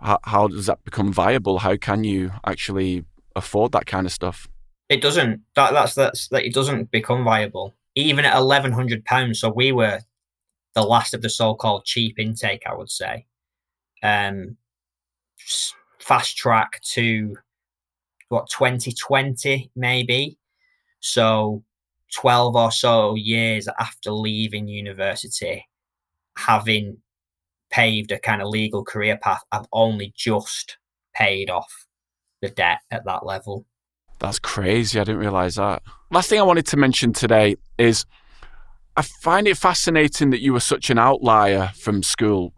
how, 0.01 0.19
how 0.23 0.47
does 0.47 0.65
that 0.65 0.83
become 0.83 1.13
viable? 1.13 1.59
How 1.59 1.77
can 1.77 2.03
you 2.03 2.31
actually 2.43 3.05
afford 3.35 3.71
that 3.73 3.85
kind 3.85 4.07
of 4.07 4.12
stuff? 4.12 4.47
It 4.89 5.01
doesn't. 5.01 5.41
That 5.55 5.73
that's 5.73 5.93
that's 5.93 6.27
that. 6.29 6.43
It 6.43 6.53
doesn't 6.53 6.89
become 6.89 7.23
viable 7.23 7.75
even 7.93 8.25
at 8.25 8.35
eleven 8.35 8.71
hundred 8.71 9.05
pounds. 9.05 9.39
So 9.39 9.49
we 9.49 9.71
were 9.71 9.99
the 10.73 10.83
last 10.83 11.13
of 11.13 11.21
the 11.21 11.29
so-called 11.29 11.85
cheap 11.85 12.17
intake, 12.17 12.63
I 12.65 12.73
would 12.73 12.89
say. 12.89 13.25
Um, 14.01 14.57
fast 15.99 16.38
track 16.38 16.79
to 16.93 17.38
what 18.29 18.49
2020 18.49 19.71
maybe? 19.75 20.37
So 21.01 21.63
12 22.15 22.55
or 22.55 22.71
so 22.71 23.15
years 23.15 23.67
after 23.79 24.11
leaving 24.11 24.67
university 24.67 25.67
having 26.37 26.97
paved 27.71 28.11
a 28.11 28.19
kind 28.19 28.41
of 28.41 28.47
legal 28.47 28.83
career 28.83 29.17
path 29.17 29.41
i've 29.51 29.67
only 29.71 30.11
just 30.15 30.77
paid 31.13 31.49
off 31.49 31.85
the 32.41 32.49
debt 32.49 32.79
at 32.89 33.05
that 33.05 33.25
level. 33.25 33.65
That's 34.19 34.39
crazy 34.39 34.99
i 34.99 35.03
didn't 35.03 35.19
realize 35.19 35.55
that. 35.55 35.83
Last 36.11 36.29
thing 36.29 36.39
i 36.39 36.43
wanted 36.43 36.65
to 36.67 36.77
mention 36.77 37.13
today 37.13 37.55
is 37.77 38.05
i 38.95 39.01
find 39.01 39.47
it 39.47 39.57
fascinating 39.57 40.29
that 40.31 40.41
you 40.41 40.53
were 40.53 40.59
such 40.59 40.89
an 40.89 40.97
outlier 40.97 41.71
from 41.75 42.01
school. 42.03 42.53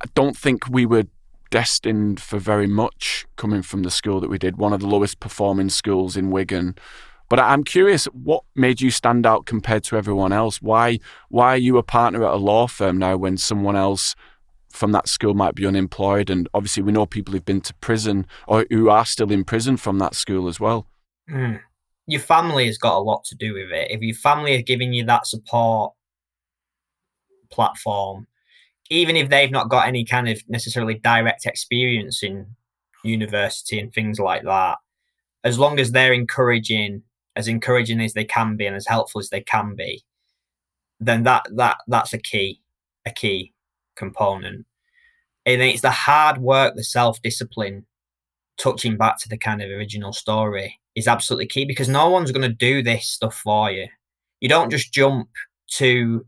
I 0.00 0.06
don't 0.14 0.36
think 0.36 0.68
we 0.68 0.86
were 0.86 1.04
destined 1.50 2.20
for 2.20 2.38
very 2.38 2.66
much 2.66 3.26
coming 3.36 3.62
from 3.62 3.82
the 3.82 3.90
school 3.90 4.20
that 4.20 4.30
we 4.30 4.38
did, 4.38 4.56
one 4.56 4.72
of 4.72 4.80
the 4.80 4.86
lowest 4.86 5.20
performing 5.20 5.68
schools 5.68 6.16
in 6.16 6.30
Wigan. 6.30 6.76
But 7.28 7.40
I'm 7.40 7.64
curious, 7.64 8.04
what 8.06 8.44
made 8.54 8.80
you 8.80 8.90
stand 8.90 9.26
out 9.26 9.46
compared 9.46 9.82
to 9.84 9.96
everyone 9.96 10.32
else? 10.32 10.62
Why 10.62 11.00
why 11.28 11.54
are 11.54 11.58
you 11.58 11.76
a 11.76 11.82
partner 11.82 12.24
at 12.24 12.34
a 12.34 12.36
law 12.36 12.66
firm 12.66 12.98
now 12.98 13.16
when 13.16 13.36
someone 13.36 13.76
else 13.76 14.14
from 14.70 14.92
that 14.92 15.08
school 15.08 15.34
might 15.34 15.54
be 15.54 15.66
unemployed? 15.66 16.30
And 16.30 16.48
obviously, 16.54 16.82
we 16.84 16.92
know 16.92 17.06
people 17.06 17.32
who've 17.32 17.44
been 17.44 17.60
to 17.62 17.74
prison 17.74 18.26
or 18.46 18.64
who 18.70 18.90
are 18.90 19.04
still 19.04 19.32
in 19.32 19.44
prison 19.44 19.76
from 19.76 19.98
that 19.98 20.14
school 20.14 20.46
as 20.46 20.60
well. 20.60 20.86
Mm. 21.28 21.60
Your 22.06 22.20
family 22.20 22.66
has 22.66 22.78
got 22.78 22.96
a 22.96 23.02
lot 23.02 23.24
to 23.24 23.34
do 23.34 23.54
with 23.54 23.72
it. 23.72 23.90
If 23.90 24.00
your 24.02 24.14
family 24.14 24.54
are 24.54 24.62
giving 24.62 24.92
you 24.92 25.04
that 25.06 25.26
support 25.26 25.92
platform, 27.50 28.28
even 28.90 29.16
if 29.16 29.28
they've 29.28 29.50
not 29.50 29.68
got 29.68 29.88
any 29.88 30.04
kind 30.04 30.28
of 30.28 30.42
necessarily 30.48 30.94
direct 30.94 31.46
experience 31.46 32.22
in 32.22 32.46
university 33.04 33.78
and 33.78 33.92
things 33.92 34.18
like 34.18 34.44
that, 34.44 34.78
as 35.44 35.58
long 35.58 35.78
as 35.78 35.92
they're 35.92 36.12
encouraging, 36.12 37.02
as 37.36 37.48
encouraging 37.48 38.00
as 38.00 38.14
they 38.14 38.24
can 38.24 38.56
be 38.56 38.66
and 38.66 38.76
as 38.76 38.86
helpful 38.86 39.18
as 39.18 39.30
they 39.30 39.40
can 39.40 39.74
be, 39.74 40.02
then 41.00 41.24
that 41.24 41.46
that 41.54 41.78
that's 41.88 42.12
a 42.12 42.18
key, 42.18 42.60
a 43.04 43.10
key 43.10 43.52
component. 43.96 44.66
And 45.44 45.62
it's 45.62 45.82
the 45.82 45.90
hard 45.90 46.38
work, 46.38 46.74
the 46.74 46.84
self 46.84 47.20
discipline, 47.22 47.86
touching 48.58 48.96
back 48.96 49.18
to 49.20 49.28
the 49.28 49.38
kind 49.38 49.62
of 49.62 49.70
original 49.70 50.12
story. 50.12 50.80
is 50.94 51.06
absolutely 51.06 51.46
key 51.46 51.64
because 51.64 51.88
no 51.88 52.08
one's 52.08 52.32
going 52.32 52.48
to 52.48 52.56
do 52.56 52.82
this 52.82 53.06
stuff 53.06 53.34
for 53.36 53.70
you. 53.70 53.86
You 54.40 54.48
don't 54.48 54.70
just 54.70 54.92
jump 54.92 55.28
to 55.72 56.26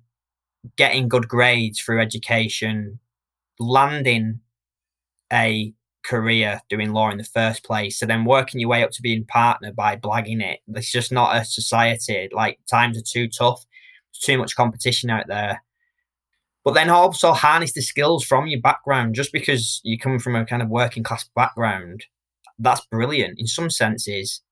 getting 0.77 1.09
good 1.09 1.29
grades 1.29 1.81
through 1.81 2.01
education, 2.01 2.99
landing 3.59 4.41
a 5.33 5.73
career 6.05 6.61
doing 6.69 6.93
law 6.93 7.11
in 7.11 7.19
the 7.19 7.25
first 7.25 7.65
place, 7.65 7.99
so 7.99 8.07
then 8.07 8.25
working 8.25 8.61
your 8.61 8.71
way 8.71 8.83
up 8.83 8.91
to 8.93 9.03
being 9.03 9.25
partner 9.27 9.73
by 9.73 9.97
blagging 9.97 10.43
it. 10.43 10.61
It's 10.69 10.91
just 10.91 11.13
not 11.13 11.37
a 11.37 11.45
society. 11.45 12.29
Like 12.33 12.59
times 12.69 12.99
are 12.99 13.03
too 13.03 13.29
tough. 13.29 13.65
There's 14.13 14.25
too 14.25 14.39
much 14.39 14.57
competition 14.57 15.11
out 15.11 15.27
there. 15.27 15.63
But 16.65 16.75
then 16.75 16.91
also 16.91 17.33
harness 17.33 17.73
the 17.73 17.83
skills 17.83 18.25
from 18.25 18.47
your 18.47 18.61
background. 18.61 19.15
Just 19.15 19.33
because 19.33 19.81
you 19.85 19.99
come 19.99 20.19
from 20.19 20.35
a 20.35 20.45
kind 20.45 20.63
of 20.63 20.69
working 20.69 21.03
class 21.03 21.29
background, 21.35 22.05
that's 22.59 22.85
brilliant 22.87 23.39
in 23.39 23.47
some 23.47 23.71
senses. 23.71 24.43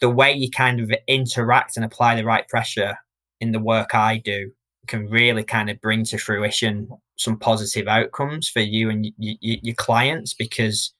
The 0.00 0.10
way 0.10 0.32
you 0.32 0.50
kind 0.50 0.80
of 0.80 0.92
interact 1.06 1.76
and 1.76 1.84
apply 1.84 2.16
the 2.16 2.24
right 2.24 2.46
pressure 2.48 2.98
in 3.40 3.52
the 3.52 3.58
work 3.60 3.94
I 3.94 4.18
do 4.18 4.52
can 4.90 5.08
really 5.08 5.44
kind 5.44 5.70
of 5.70 5.80
bring 5.80 6.04
to 6.04 6.18
fruition 6.18 6.88
some 7.16 7.38
positive 7.38 7.86
outcomes 7.86 8.48
for 8.48 8.60
you 8.60 8.90
and 8.90 9.04
y- 9.18 9.38
y- 9.40 9.60
your 9.62 9.74
clients 9.76 10.34
because 10.34 10.92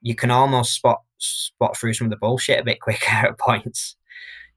you 0.00 0.14
can 0.14 0.30
almost 0.30 0.72
spot 0.72 1.02
spot 1.18 1.76
through 1.76 1.92
some 1.92 2.06
of 2.06 2.10
the 2.10 2.16
bullshit 2.16 2.60
a 2.60 2.64
bit 2.64 2.80
quicker 2.86 3.10
at 3.10 3.38
points. 3.38 3.96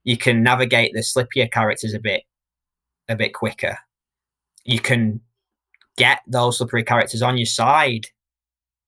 You 0.04 0.16
can 0.16 0.42
navigate 0.42 0.92
the 0.94 1.00
slippier 1.00 1.50
characters 1.50 1.92
a 1.94 1.98
bit 1.98 2.22
a 3.08 3.16
bit 3.16 3.34
quicker. 3.34 3.76
You 4.64 4.80
can 4.80 5.20
get 5.96 6.20
those 6.28 6.58
slippery 6.58 6.84
characters 6.84 7.22
on 7.22 7.36
your 7.36 7.46
side 7.46 8.06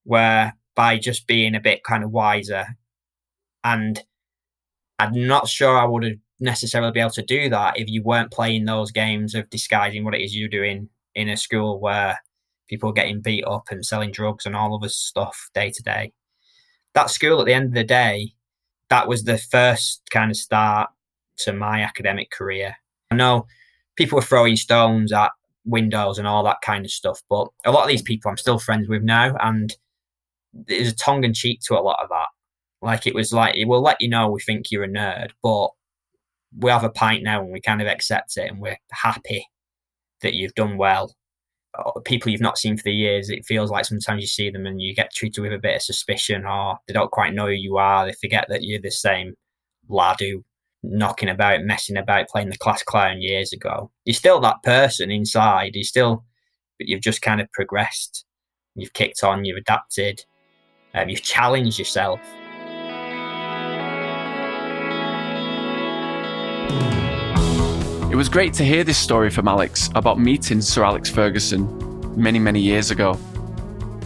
where 0.04 0.56
by 0.76 0.96
just 0.96 1.26
being 1.26 1.54
a 1.54 1.60
bit 1.60 1.82
kind 1.84 2.04
of 2.04 2.10
wiser 2.12 2.64
and 3.64 4.02
I'm 4.98 5.26
not 5.26 5.48
sure 5.48 5.76
I 5.76 5.84
would 5.84 6.04
have 6.04 6.21
necessarily 6.42 6.92
be 6.92 7.00
able 7.00 7.10
to 7.10 7.22
do 7.22 7.48
that 7.48 7.78
if 7.78 7.88
you 7.88 8.02
weren't 8.02 8.32
playing 8.32 8.64
those 8.64 8.90
games 8.90 9.34
of 9.34 9.48
disguising 9.50 10.04
what 10.04 10.14
it 10.14 10.22
is 10.22 10.36
you're 10.36 10.48
doing 10.48 10.88
in 11.14 11.28
a 11.28 11.36
school 11.36 11.80
where 11.80 12.18
people 12.68 12.90
are 12.90 12.94
getting 12.94 13.20
beat 13.20 13.44
up 13.44 13.64
and 13.70 13.84
selling 13.84 14.10
drugs 14.10 14.46
and 14.46 14.56
all 14.56 14.74
of 14.74 14.82
this 14.82 14.96
stuff 14.96 15.50
day 15.54 15.70
to 15.70 15.82
day. 15.82 16.12
That 16.94 17.10
school, 17.10 17.40
at 17.40 17.46
the 17.46 17.54
end 17.54 17.66
of 17.66 17.74
the 17.74 17.84
day, 17.84 18.34
that 18.88 19.08
was 19.08 19.24
the 19.24 19.38
first 19.38 20.02
kind 20.10 20.30
of 20.30 20.36
start 20.36 20.90
to 21.38 21.52
my 21.52 21.82
academic 21.82 22.30
career. 22.30 22.76
I 23.10 23.14
know 23.14 23.46
people 23.96 24.16
were 24.16 24.22
throwing 24.22 24.56
stones 24.56 25.12
at 25.12 25.30
windows 25.64 26.18
and 26.18 26.26
all 26.26 26.42
that 26.44 26.60
kind 26.64 26.84
of 26.84 26.90
stuff, 26.90 27.22
but 27.28 27.48
a 27.64 27.72
lot 27.72 27.82
of 27.82 27.88
these 27.88 28.02
people 28.02 28.30
I'm 28.30 28.36
still 28.36 28.58
friends 28.58 28.88
with 28.88 29.02
now, 29.02 29.36
and 29.40 29.74
there's 30.52 30.92
a 30.92 30.96
tongue 30.96 31.24
in 31.24 31.34
cheek 31.34 31.60
to 31.62 31.78
a 31.78 31.80
lot 31.80 32.02
of 32.02 32.08
that. 32.08 32.26
Like 32.82 33.06
it 33.06 33.14
was 33.14 33.32
like 33.32 33.54
it 33.56 33.66
will 33.66 33.82
let 33.82 34.00
you 34.00 34.08
know 34.08 34.30
we 34.30 34.40
think 34.40 34.70
you're 34.70 34.84
a 34.84 34.88
nerd, 34.88 35.30
but 35.42 35.68
we 36.58 36.70
have 36.70 36.84
a 36.84 36.90
pint 36.90 37.22
now 37.22 37.40
and 37.42 37.52
we 37.52 37.60
kind 37.60 37.80
of 37.80 37.88
accept 37.88 38.36
it 38.36 38.50
and 38.50 38.60
we're 38.60 38.78
happy 38.92 39.46
that 40.22 40.34
you've 40.34 40.54
done 40.54 40.76
well. 40.76 41.14
People 42.04 42.30
you've 42.30 42.40
not 42.40 42.58
seen 42.58 42.76
for 42.76 42.82
the 42.84 42.92
years, 42.92 43.30
it 43.30 43.46
feels 43.46 43.70
like 43.70 43.86
sometimes 43.86 44.20
you 44.20 44.26
see 44.26 44.50
them 44.50 44.66
and 44.66 44.80
you 44.80 44.94
get 44.94 45.12
treated 45.12 45.40
with 45.40 45.52
a 45.52 45.58
bit 45.58 45.76
of 45.76 45.82
suspicion 45.82 46.44
or 46.44 46.78
they 46.86 46.92
don't 46.92 47.10
quite 47.10 47.32
know 47.32 47.46
who 47.46 47.52
you 47.52 47.78
are. 47.78 48.06
They 48.06 48.12
forget 48.12 48.46
that 48.48 48.62
you're 48.62 48.80
the 48.80 48.90
same 48.90 49.34
lad 49.88 50.20
who 50.20 50.44
knocking 50.82 51.28
about, 51.28 51.62
messing 51.62 51.96
about, 51.96 52.28
playing 52.28 52.50
the 52.50 52.58
class 52.58 52.82
clown 52.82 53.22
years 53.22 53.52
ago. 53.52 53.90
You're 54.04 54.14
still 54.14 54.40
that 54.40 54.62
person 54.62 55.10
inside. 55.10 55.74
You're 55.74 55.84
still, 55.84 56.24
but 56.78 56.88
you've 56.88 57.00
just 57.00 57.22
kind 57.22 57.40
of 57.40 57.50
progressed. 57.52 58.26
You've 58.74 58.92
kicked 58.92 59.22
on, 59.22 59.44
you've 59.44 59.58
adapted, 59.58 60.24
um, 60.94 61.08
you've 61.08 61.22
challenged 61.22 61.78
yourself. 61.78 62.20
It 68.10 68.16
was 68.16 68.28
great 68.28 68.52
to 68.54 68.64
hear 68.64 68.84
this 68.84 68.98
story 68.98 69.30
from 69.30 69.48
Alex 69.48 69.88
about 69.94 70.20
meeting 70.20 70.60
Sir 70.60 70.84
Alex 70.84 71.08
Ferguson 71.08 71.66
many, 72.14 72.38
many 72.38 72.60
years 72.60 72.90
ago. 72.90 73.18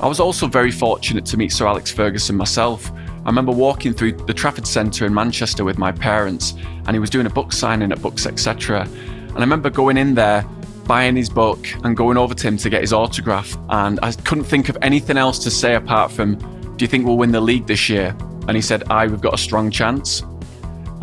I 0.01 0.07
was 0.07 0.21
also 0.21 0.47
very 0.47 0.71
fortunate 0.71 1.27
to 1.27 1.37
meet 1.37 1.51
Sir 1.53 1.67
Alex 1.67 1.91
Ferguson 1.91 2.37
myself. 2.37 2.91
I 2.93 3.29
remember 3.29 3.51
walking 3.51 3.93
through 3.93 4.13
the 4.13 4.33
Trafford 4.33 4.67
Centre 4.67 5.07
in 5.07 5.13
Manchester 5.13 5.65
with 5.65 5.79
my 5.79 5.91
parents, 5.91 6.55
and 6.87 6.91
he 6.91 6.99
was 7.01 7.11
doing 7.11 7.27
a 7.27 7.31
book 7.31 7.53
signing 7.53 7.91
at 7.91 8.01
Books 8.01 8.27
Etc. 8.27 8.83
And 8.83 9.37
I 9.37 9.41
remember 9.41 9.71
going 9.71 9.97
in 9.97 10.15
there, 10.15 10.43
buying 10.87 11.17
his 11.17 11.29
book, 11.29 11.67
and 11.83 11.97
going 11.97 12.17
over 12.17 12.35
to 12.35 12.47
him 12.47 12.57
to 12.59 12.71
get 12.71 12.83
his 12.83 12.93
autograph. 12.93 13.59
And 13.71 13.99
I 14.03 14.13
couldn't 14.13 14.45
think 14.45 14.69
of 14.69 14.79
anything 14.83 15.17
else 15.17 15.41
to 15.41 15.51
say 15.51 15.75
apart 15.75 16.13
from, 16.13 16.37
Do 16.77 16.85
you 16.85 16.87
think 16.87 17.05
we'll 17.05 17.19
win 17.19 17.33
the 17.33 17.41
league 17.41 17.67
this 17.67 17.89
year? 17.89 18.15
And 18.47 18.55
he 18.55 18.63
said, 18.63 18.85
Aye, 18.89 19.09
we've 19.09 19.21
got 19.21 19.35
a 19.35 19.39
strong 19.39 19.71
chance. 19.71 20.23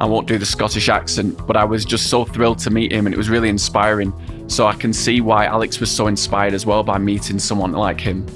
I 0.03 0.05
won't 0.05 0.27
do 0.27 0.37
the 0.37 0.45
Scottish 0.45 0.89
accent, 0.89 1.47
but 1.47 1.55
I 1.55 1.63
was 1.63 1.85
just 1.85 2.09
so 2.09 2.25
thrilled 2.25 2.59
to 2.59 2.69
meet 2.69 2.91
him 2.91 3.05
and 3.05 3.15
it 3.15 3.17
was 3.17 3.29
really 3.29 3.47
inspiring. 3.47 4.11
So 4.49 4.67
I 4.67 4.73
can 4.73 4.91
see 4.91 5.21
why 5.21 5.45
Alex 5.45 5.79
was 5.79 5.89
so 5.89 6.07
inspired 6.07 6.53
as 6.53 6.65
well 6.65 6.83
by 6.83 6.97
meeting 6.97 7.39
someone 7.39 7.71
like 7.71 8.01
him. 8.01 8.27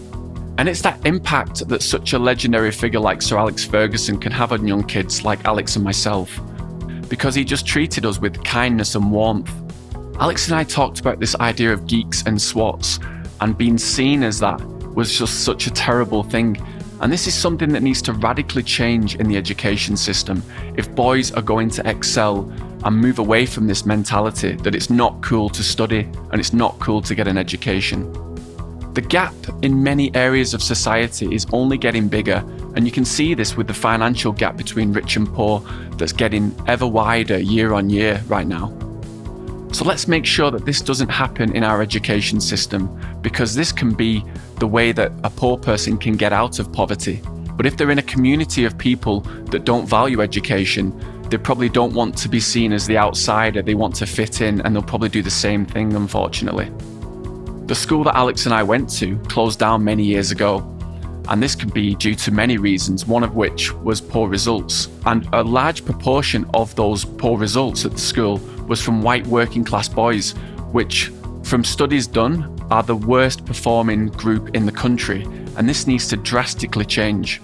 And 0.58 0.69
it's 0.69 0.82
that 0.84 1.06
impact 1.06 1.67
that 1.67 1.84
such 1.84 2.13
a 2.13 2.19
legendary 2.19 2.71
figure 2.71 3.01
like 3.01 3.21
Sir 3.21 3.38
Alex 3.38 3.65
Ferguson 3.65 4.17
can 4.17 4.32
have 4.32 4.53
on 4.53 4.65
young 4.65 4.82
kids 4.82 5.25
like 5.25 5.43
Alex 5.43 5.75
and 5.75 5.84
myself. 5.84 6.39
Because 7.10 7.36
he 7.36 7.43
just 7.43 7.65
treated 7.65 8.06
us 8.06 8.17
with 8.17 8.41
kindness 8.45 8.95
and 8.95 9.12
warmth. 9.12 9.51
Alex 10.21 10.47
and 10.47 10.56
I 10.56 10.63
talked 10.63 11.01
about 11.01 11.19
this 11.19 11.36
idea 11.36 11.73
of 11.73 11.86
geeks 11.86 12.23
and 12.23 12.41
swats, 12.41 12.97
and 13.41 13.58
being 13.58 13.77
seen 13.77 14.23
as 14.23 14.39
that 14.39 14.62
was 14.95 15.19
just 15.19 15.43
such 15.43 15.67
a 15.67 15.71
terrible 15.71 16.23
thing 16.23 16.56
and 17.01 17.12
this 17.12 17.27
is 17.27 17.33
something 17.33 17.69
that 17.69 17.83
needs 17.83 18.01
to 18.03 18.13
radically 18.13 18.63
change 18.63 19.15
in 19.15 19.27
the 19.27 19.38
education 19.38 19.95
system 19.95 20.41
if 20.75 20.93
boys 20.95 21.31
are 21.31 21.41
going 21.41 21.69
to 21.69 21.88
excel 21.89 22.51
and 22.83 22.95
move 22.95 23.19
away 23.19 23.45
from 23.45 23.67
this 23.67 23.86
mentality 23.86 24.53
that 24.57 24.73
it's 24.73 24.89
not 24.89 25.21
cool 25.21 25.49
to 25.49 25.63
study 25.63 26.10
and 26.31 26.39
it's 26.39 26.53
not 26.53 26.77
cool 26.79 27.01
to 27.01 27.15
get 27.15 27.27
an 27.27 27.38
education. 27.38 28.12
The 28.93 29.01
gap 29.01 29.36
in 29.62 29.83
many 29.83 30.13
areas 30.15 30.55
of 30.55 30.63
society 30.63 31.31
is 31.31 31.45
only 31.53 31.77
getting 31.77 32.07
bigger, 32.07 32.43
and 32.75 32.83
you 32.83 32.91
can 32.91 33.05
see 33.05 33.36
this 33.36 33.55
with 33.55 33.67
the 33.67 33.73
financial 33.73 34.31
gap 34.31 34.57
between 34.57 34.91
rich 34.91 35.17
and 35.17 35.27
poor 35.27 35.60
that's 35.97 36.13
getting 36.13 36.51
ever 36.65 36.88
wider 36.88 37.38
year 37.38 37.73
on 37.73 37.91
year 37.91 38.23
right 38.27 38.47
now. 38.47 38.75
So 39.71 39.86
let's 39.86 40.07
make 40.07 40.25
sure 40.25 40.49
that 40.49 40.65
this 40.65 40.81
doesn't 40.81 41.10
happen 41.10 41.55
in 41.55 41.63
our 41.63 41.83
education 41.83 42.41
system 42.41 42.89
because 43.21 43.53
this 43.53 43.71
can 43.71 43.93
be 43.93 44.23
the 44.60 44.67
way 44.67 44.91
that 44.91 45.12
a 45.24 45.30
poor 45.30 45.58
person 45.58 45.98
can 45.98 46.15
get 46.15 46.34
out 46.34 46.60
of 46.60 46.72
poverty. 46.72 47.22
But 47.56 47.65
if 47.65 47.78
they're 47.78 47.91
in 47.91 48.00
a 48.00 48.04
community 48.04 48.65
of 48.65 48.78
people 48.78 49.22
that 49.52 49.65
don't 49.65 49.88
value 49.88 50.22
education, 50.22 50.93
they 51.30 51.38
probably 51.38 51.70
don't 51.70 51.93
want 51.93 52.17
to 52.20 52.30
be 52.30 52.39
seen 52.39 52.72
as 52.72 52.86
the 52.86 52.98
outsider. 52.98 53.62
They 53.62 53.74
want 53.74 53.96
to 53.96 54.06
fit 54.06 54.41
in 54.41 54.62
and 54.62 54.76
they'll 54.76 54.84
probably 54.84 55.10
do 55.10 55.22
the 55.22 55.32
same 55.32 55.65
thing, 55.65 55.93
unfortunately. 55.96 56.72
The 57.65 57.76
school 57.76 58.04
that 58.06 58.15
Alex 58.15 58.46
and 58.46 58.54
I 58.54 58.63
went 58.63 58.89
to 59.00 59.17
closed 59.28 59.60
down 59.60 59.84
many 59.84 60.04
years 60.04 60.32
ago, 60.32 60.60
and 61.30 61.43
this 61.43 61.56
could 61.56 61.74
be 61.74 61.96
due 61.96 62.15
to 62.15 62.32
many 62.32 62.58
reasons, 62.58 63.06
one 63.06 63.24
of 63.24 63.36
which 63.36 63.74
was 63.74 64.00
poor 64.00 64.30
results. 64.30 64.88
And 65.06 65.28
a 65.34 65.43
large 65.43 65.84
proportion 65.84 66.50
of 66.54 66.74
those 66.76 67.04
poor 67.04 67.38
results 67.38 67.84
at 67.84 67.91
the 67.91 67.98
school 67.98 68.38
was 68.67 68.82
from 68.82 69.02
white 69.02 69.28
working 69.28 69.65
class 69.65 69.89
boys, 69.89 70.32
which, 70.72 71.12
from 71.43 71.65
studies 71.65 72.08
done, 72.08 72.57
are 72.71 72.84
the 72.84 72.95
worst 72.95 73.45
performing 73.45 74.08
group 74.08 74.56
in 74.56 74.65
the 74.65 74.71
country, 74.71 75.23
and 75.58 75.67
this 75.67 75.88
needs 75.88 76.08
to 76.08 76.17
drastically 76.17 76.86
change. 76.86 77.41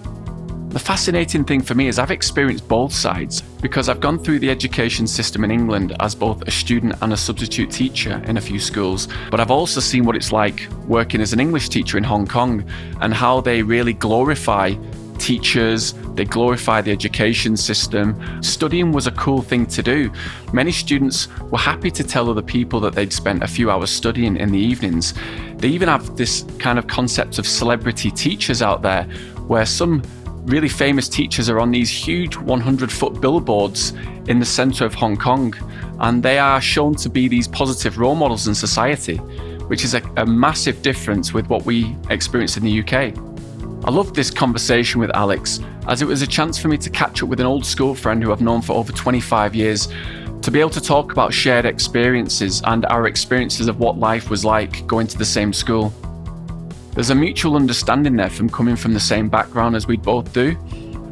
The 0.74 0.80
fascinating 0.80 1.44
thing 1.44 1.60
for 1.62 1.76
me 1.76 1.86
is 1.86 2.00
I've 2.00 2.10
experienced 2.10 2.66
both 2.66 2.92
sides 2.92 3.42
because 3.62 3.88
I've 3.88 4.00
gone 4.00 4.18
through 4.18 4.40
the 4.40 4.50
education 4.50 5.06
system 5.06 5.44
in 5.44 5.52
England 5.52 5.94
as 6.00 6.16
both 6.16 6.42
a 6.48 6.50
student 6.50 6.96
and 7.00 7.12
a 7.12 7.16
substitute 7.16 7.70
teacher 7.70 8.20
in 8.26 8.38
a 8.38 8.40
few 8.40 8.58
schools, 8.58 9.06
but 9.30 9.38
I've 9.38 9.52
also 9.52 9.78
seen 9.78 10.04
what 10.04 10.16
it's 10.16 10.32
like 10.32 10.68
working 10.88 11.20
as 11.20 11.32
an 11.32 11.38
English 11.38 11.68
teacher 11.68 11.96
in 11.96 12.02
Hong 12.02 12.26
Kong 12.26 12.64
and 13.00 13.14
how 13.14 13.40
they 13.40 13.62
really 13.62 13.92
glorify 13.92 14.74
teachers, 15.18 15.94
they 16.14 16.24
glorify 16.24 16.80
the 16.80 16.90
education 16.90 17.56
system. 17.56 18.42
Studying 18.42 18.92
was 18.92 19.06
a 19.06 19.12
cool 19.12 19.42
thing 19.42 19.66
to 19.66 19.82
do. 19.82 20.10
Many 20.52 20.72
students 20.72 21.28
were 21.50 21.58
happy 21.58 21.90
to 21.90 22.04
tell 22.04 22.30
other 22.30 22.42
people 22.42 22.80
that 22.80 22.94
they'd 22.94 23.12
spent 23.12 23.42
a 23.42 23.48
few 23.48 23.70
hours 23.70 23.90
studying 23.90 24.36
in 24.36 24.52
the 24.52 24.58
evenings. 24.58 25.14
They 25.56 25.68
even 25.68 25.88
have 25.88 26.16
this 26.16 26.44
kind 26.58 26.78
of 26.78 26.86
concept 26.86 27.38
of 27.38 27.46
celebrity 27.46 28.10
teachers 28.10 28.62
out 28.62 28.82
there 28.82 29.04
where 29.46 29.66
some 29.66 30.02
really 30.44 30.68
famous 30.68 31.08
teachers 31.08 31.48
are 31.48 31.58
on 31.58 31.70
these 31.70 31.90
huge 31.90 32.36
100 32.36 32.92
foot 32.92 33.20
billboards 33.20 33.92
in 34.28 34.38
the 34.38 34.44
center 34.44 34.84
of 34.84 34.94
Hong 34.94 35.16
Kong, 35.16 35.54
and 36.00 36.22
they 36.22 36.38
are 36.38 36.60
shown 36.60 36.94
to 36.96 37.08
be 37.08 37.28
these 37.28 37.48
positive 37.48 37.98
role 37.98 38.14
models 38.14 38.46
in 38.46 38.54
society, 38.54 39.16
which 39.68 39.84
is 39.84 39.94
a, 39.94 40.02
a 40.16 40.26
massive 40.26 40.82
difference 40.82 41.32
with 41.32 41.48
what 41.48 41.64
we 41.64 41.96
experience 42.10 42.56
in 42.56 42.64
the 42.64 42.80
UK. 42.80 43.33
I 43.84 43.90
loved 43.90 44.14
this 44.14 44.30
conversation 44.30 45.00
with 45.00 45.10
Alex 45.14 45.60
as 45.88 46.00
it 46.00 46.08
was 46.08 46.22
a 46.22 46.26
chance 46.26 46.58
for 46.58 46.68
me 46.68 46.78
to 46.78 46.90
catch 46.90 47.22
up 47.22 47.28
with 47.28 47.38
an 47.38 47.46
old 47.46 47.66
school 47.66 47.94
friend 47.94 48.22
who 48.22 48.32
I've 48.32 48.40
known 48.40 48.62
for 48.62 48.72
over 48.72 48.92
25 48.92 49.54
years, 49.54 49.88
to 50.42 50.50
be 50.50 50.58
able 50.58 50.70
to 50.70 50.80
talk 50.80 51.12
about 51.12 51.32
shared 51.32 51.66
experiences 51.66 52.62
and 52.64 52.86
our 52.86 53.06
experiences 53.06 53.68
of 53.68 53.78
what 53.78 53.98
life 53.98 54.30
was 54.30 54.44
like 54.44 54.86
going 54.86 55.06
to 55.08 55.18
the 55.18 55.24
same 55.24 55.52
school. 55.52 55.92
There's 56.94 57.10
a 57.10 57.14
mutual 57.14 57.56
understanding 57.56 58.16
there 58.16 58.30
from 58.30 58.48
coming 58.48 58.76
from 58.76 58.94
the 58.94 59.00
same 59.00 59.28
background 59.28 59.76
as 59.76 59.86
we 59.86 59.96
both 59.96 60.32
do, 60.32 60.56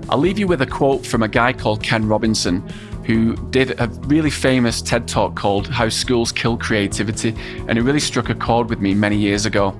I'll 0.09 0.19
leave 0.19 0.39
you 0.39 0.47
with 0.47 0.61
a 0.61 0.67
quote 0.67 1.07
from 1.07 1.23
a 1.23 1.29
guy 1.29 1.53
called 1.53 1.83
Ken 1.83 2.07
Robinson, 2.07 2.61
who 3.07 3.35
did 3.51 3.81
a 3.81 3.89
really 4.03 4.31
famous 4.31 4.83
TED 4.83 5.09
talk 5.09 5.37
called 5.37 5.69
How 5.69 5.89
Schools 5.89 6.33
Kill 6.33 6.59
Creativity, 6.59 7.35
and 7.69 7.79
it 7.79 7.83
really 7.83 8.01
struck 8.01 8.29
a 8.29 8.35
chord 8.35 8.69
with 8.69 8.81
me 8.81 8.95
many 8.95 9.17
years 9.17 9.47
ago. 9.47 9.77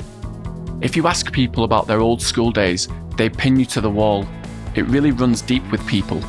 If 0.83 0.97
you 0.97 1.07
ask 1.07 1.31
people 1.31 1.63
about 1.63 1.87
their 1.87 2.01
old 2.01 2.21
school 2.21 2.51
days, 2.51 2.89
they 3.17 3.31
pin 3.31 3.57
you 3.57 3.65
to 3.67 3.81
the 3.81 3.89
wall. 3.89 4.27
It 4.75 4.83
really 4.89 5.13
runs 5.13 5.41
deep 5.41 5.63
with 5.71 5.87
people. 5.87 6.21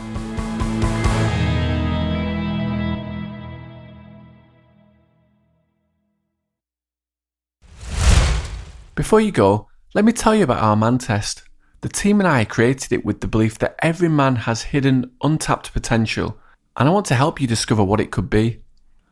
Before 8.93 9.19
you 9.19 9.31
go, 9.31 9.69
let 9.95 10.05
me 10.05 10.11
tell 10.11 10.35
you 10.35 10.43
about 10.43 10.61
our 10.61 10.75
man 10.75 10.99
test. 10.99 11.41
The 11.81 11.89
team 11.89 12.19
and 12.19 12.27
I 12.27 12.45
created 12.45 12.91
it 12.93 13.03
with 13.03 13.21
the 13.21 13.27
belief 13.27 13.57
that 13.57 13.75
every 13.79 14.07
man 14.07 14.35
has 14.35 14.61
hidden, 14.61 15.09
untapped 15.23 15.73
potential, 15.73 16.37
and 16.77 16.87
I 16.87 16.91
want 16.91 17.07
to 17.07 17.15
help 17.15 17.41
you 17.41 17.47
discover 17.47 17.83
what 17.83 17.99
it 17.99 18.11
could 18.11 18.29
be. 18.29 18.61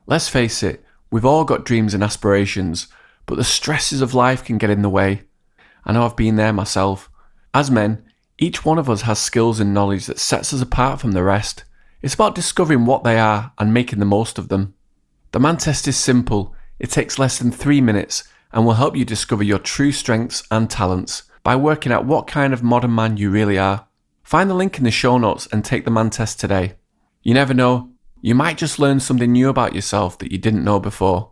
Let's 0.05 0.29
face 0.29 0.61
it, 0.61 0.85
we've 1.09 1.25
all 1.25 1.45
got 1.45 1.65
dreams 1.65 1.95
and 1.95 2.03
aspirations, 2.03 2.89
but 3.25 3.37
the 3.37 3.43
stresses 3.43 4.01
of 4.01 4.13
life 4.13 4.45
can 4.45 4.59
get 4.59 4.69
in 4.69 4.83
the 4.83 4.89
way. 4.89 5.23
I 5.85 5.93
know 5.93 6.05
I've 6.05 6.15
been 6.15 6.35
there 6.35 6.53
myself. 6.53 7.09
As 7.53 7.71
men, 7.71 8.03
each 8.37 8.65
one 8.65 8.79
of 8.79 8.89
us 8.89 9.03
has 9.03 9.19
skills 9.19 9.59
and 9.59 9.73
knowledge 9.73 10.05
that 10.07 10.19
sets 10.19 10.53
us 10.53 10.61
apart 10.61 10.99
from 10.99 11.11
the 11.11 11.23
rest. 11.23 11.63
It's 12.01 12.13
about 12.13 12.35
discovering 12.35 12.85
what 12.85 13.03
they 13.03 13.19
are 13.19 13.53
and 13.57 13.73
making 13.73 13.99
the 13.99 14.05
most 14.05 14.37
of 14.37 14.47
them. 14.49 14.73
The 15.31 15.39
man 15.39 15.57
test 15.57 15.87
is 15.87 15.97
simple. 15.97 16.55
It 16.79 16.89
takes 16.89 17.19
less 17.19 17.37
than 17.37 17.51
three 17.51 17.81
minutes 17.81 18.23
and 18.51 18.65
will 18.65 18.73
help 18.73 18.95
you 18.95 19.05
discover 19.05 19.43
your 19.43 19.59
true 19.59 19.91
strengths 19.91 20.43
and 20.49 20.69
talents 20.69 21.23
by 21.43 21.55
working 21.55 21.91
out 21.91 22.05
what 22.05 22.27
kind 22.27 22.53
of 22.53 22.63
modern 22.63 22.93
man 22.93 23.17
you 23.17 23.29
really 23.29 23.57
are. 23.57 23.87
Find 24.23 24.49
the 24.49 24.55
link 24.55 24.77
in 24.77 24.83
the 24.83 24.91
show 24.91 25.17
notes 25.17 25.47
and 25.51 25.63
take 25.63 25.85
the 25.85 25.91
man 25.91 26.09
test 26.09 26.39
today. 26.39 26.73
You 27.23 27.33
never 27.33 27.53
know, 27.53 27.91
you 28.21 28.35
might 28.35 28.57
just 28.57 28.79
learn 28.79 28.99
something 28.99 29.31
new 29.31 29.49
about 29.49 29.75
yourself 29.75 30.17
that 30.19 30.31
you 30.31 30.37
didn't 30.37 30.63
know 30.63 30.79
before. 30.79 31.30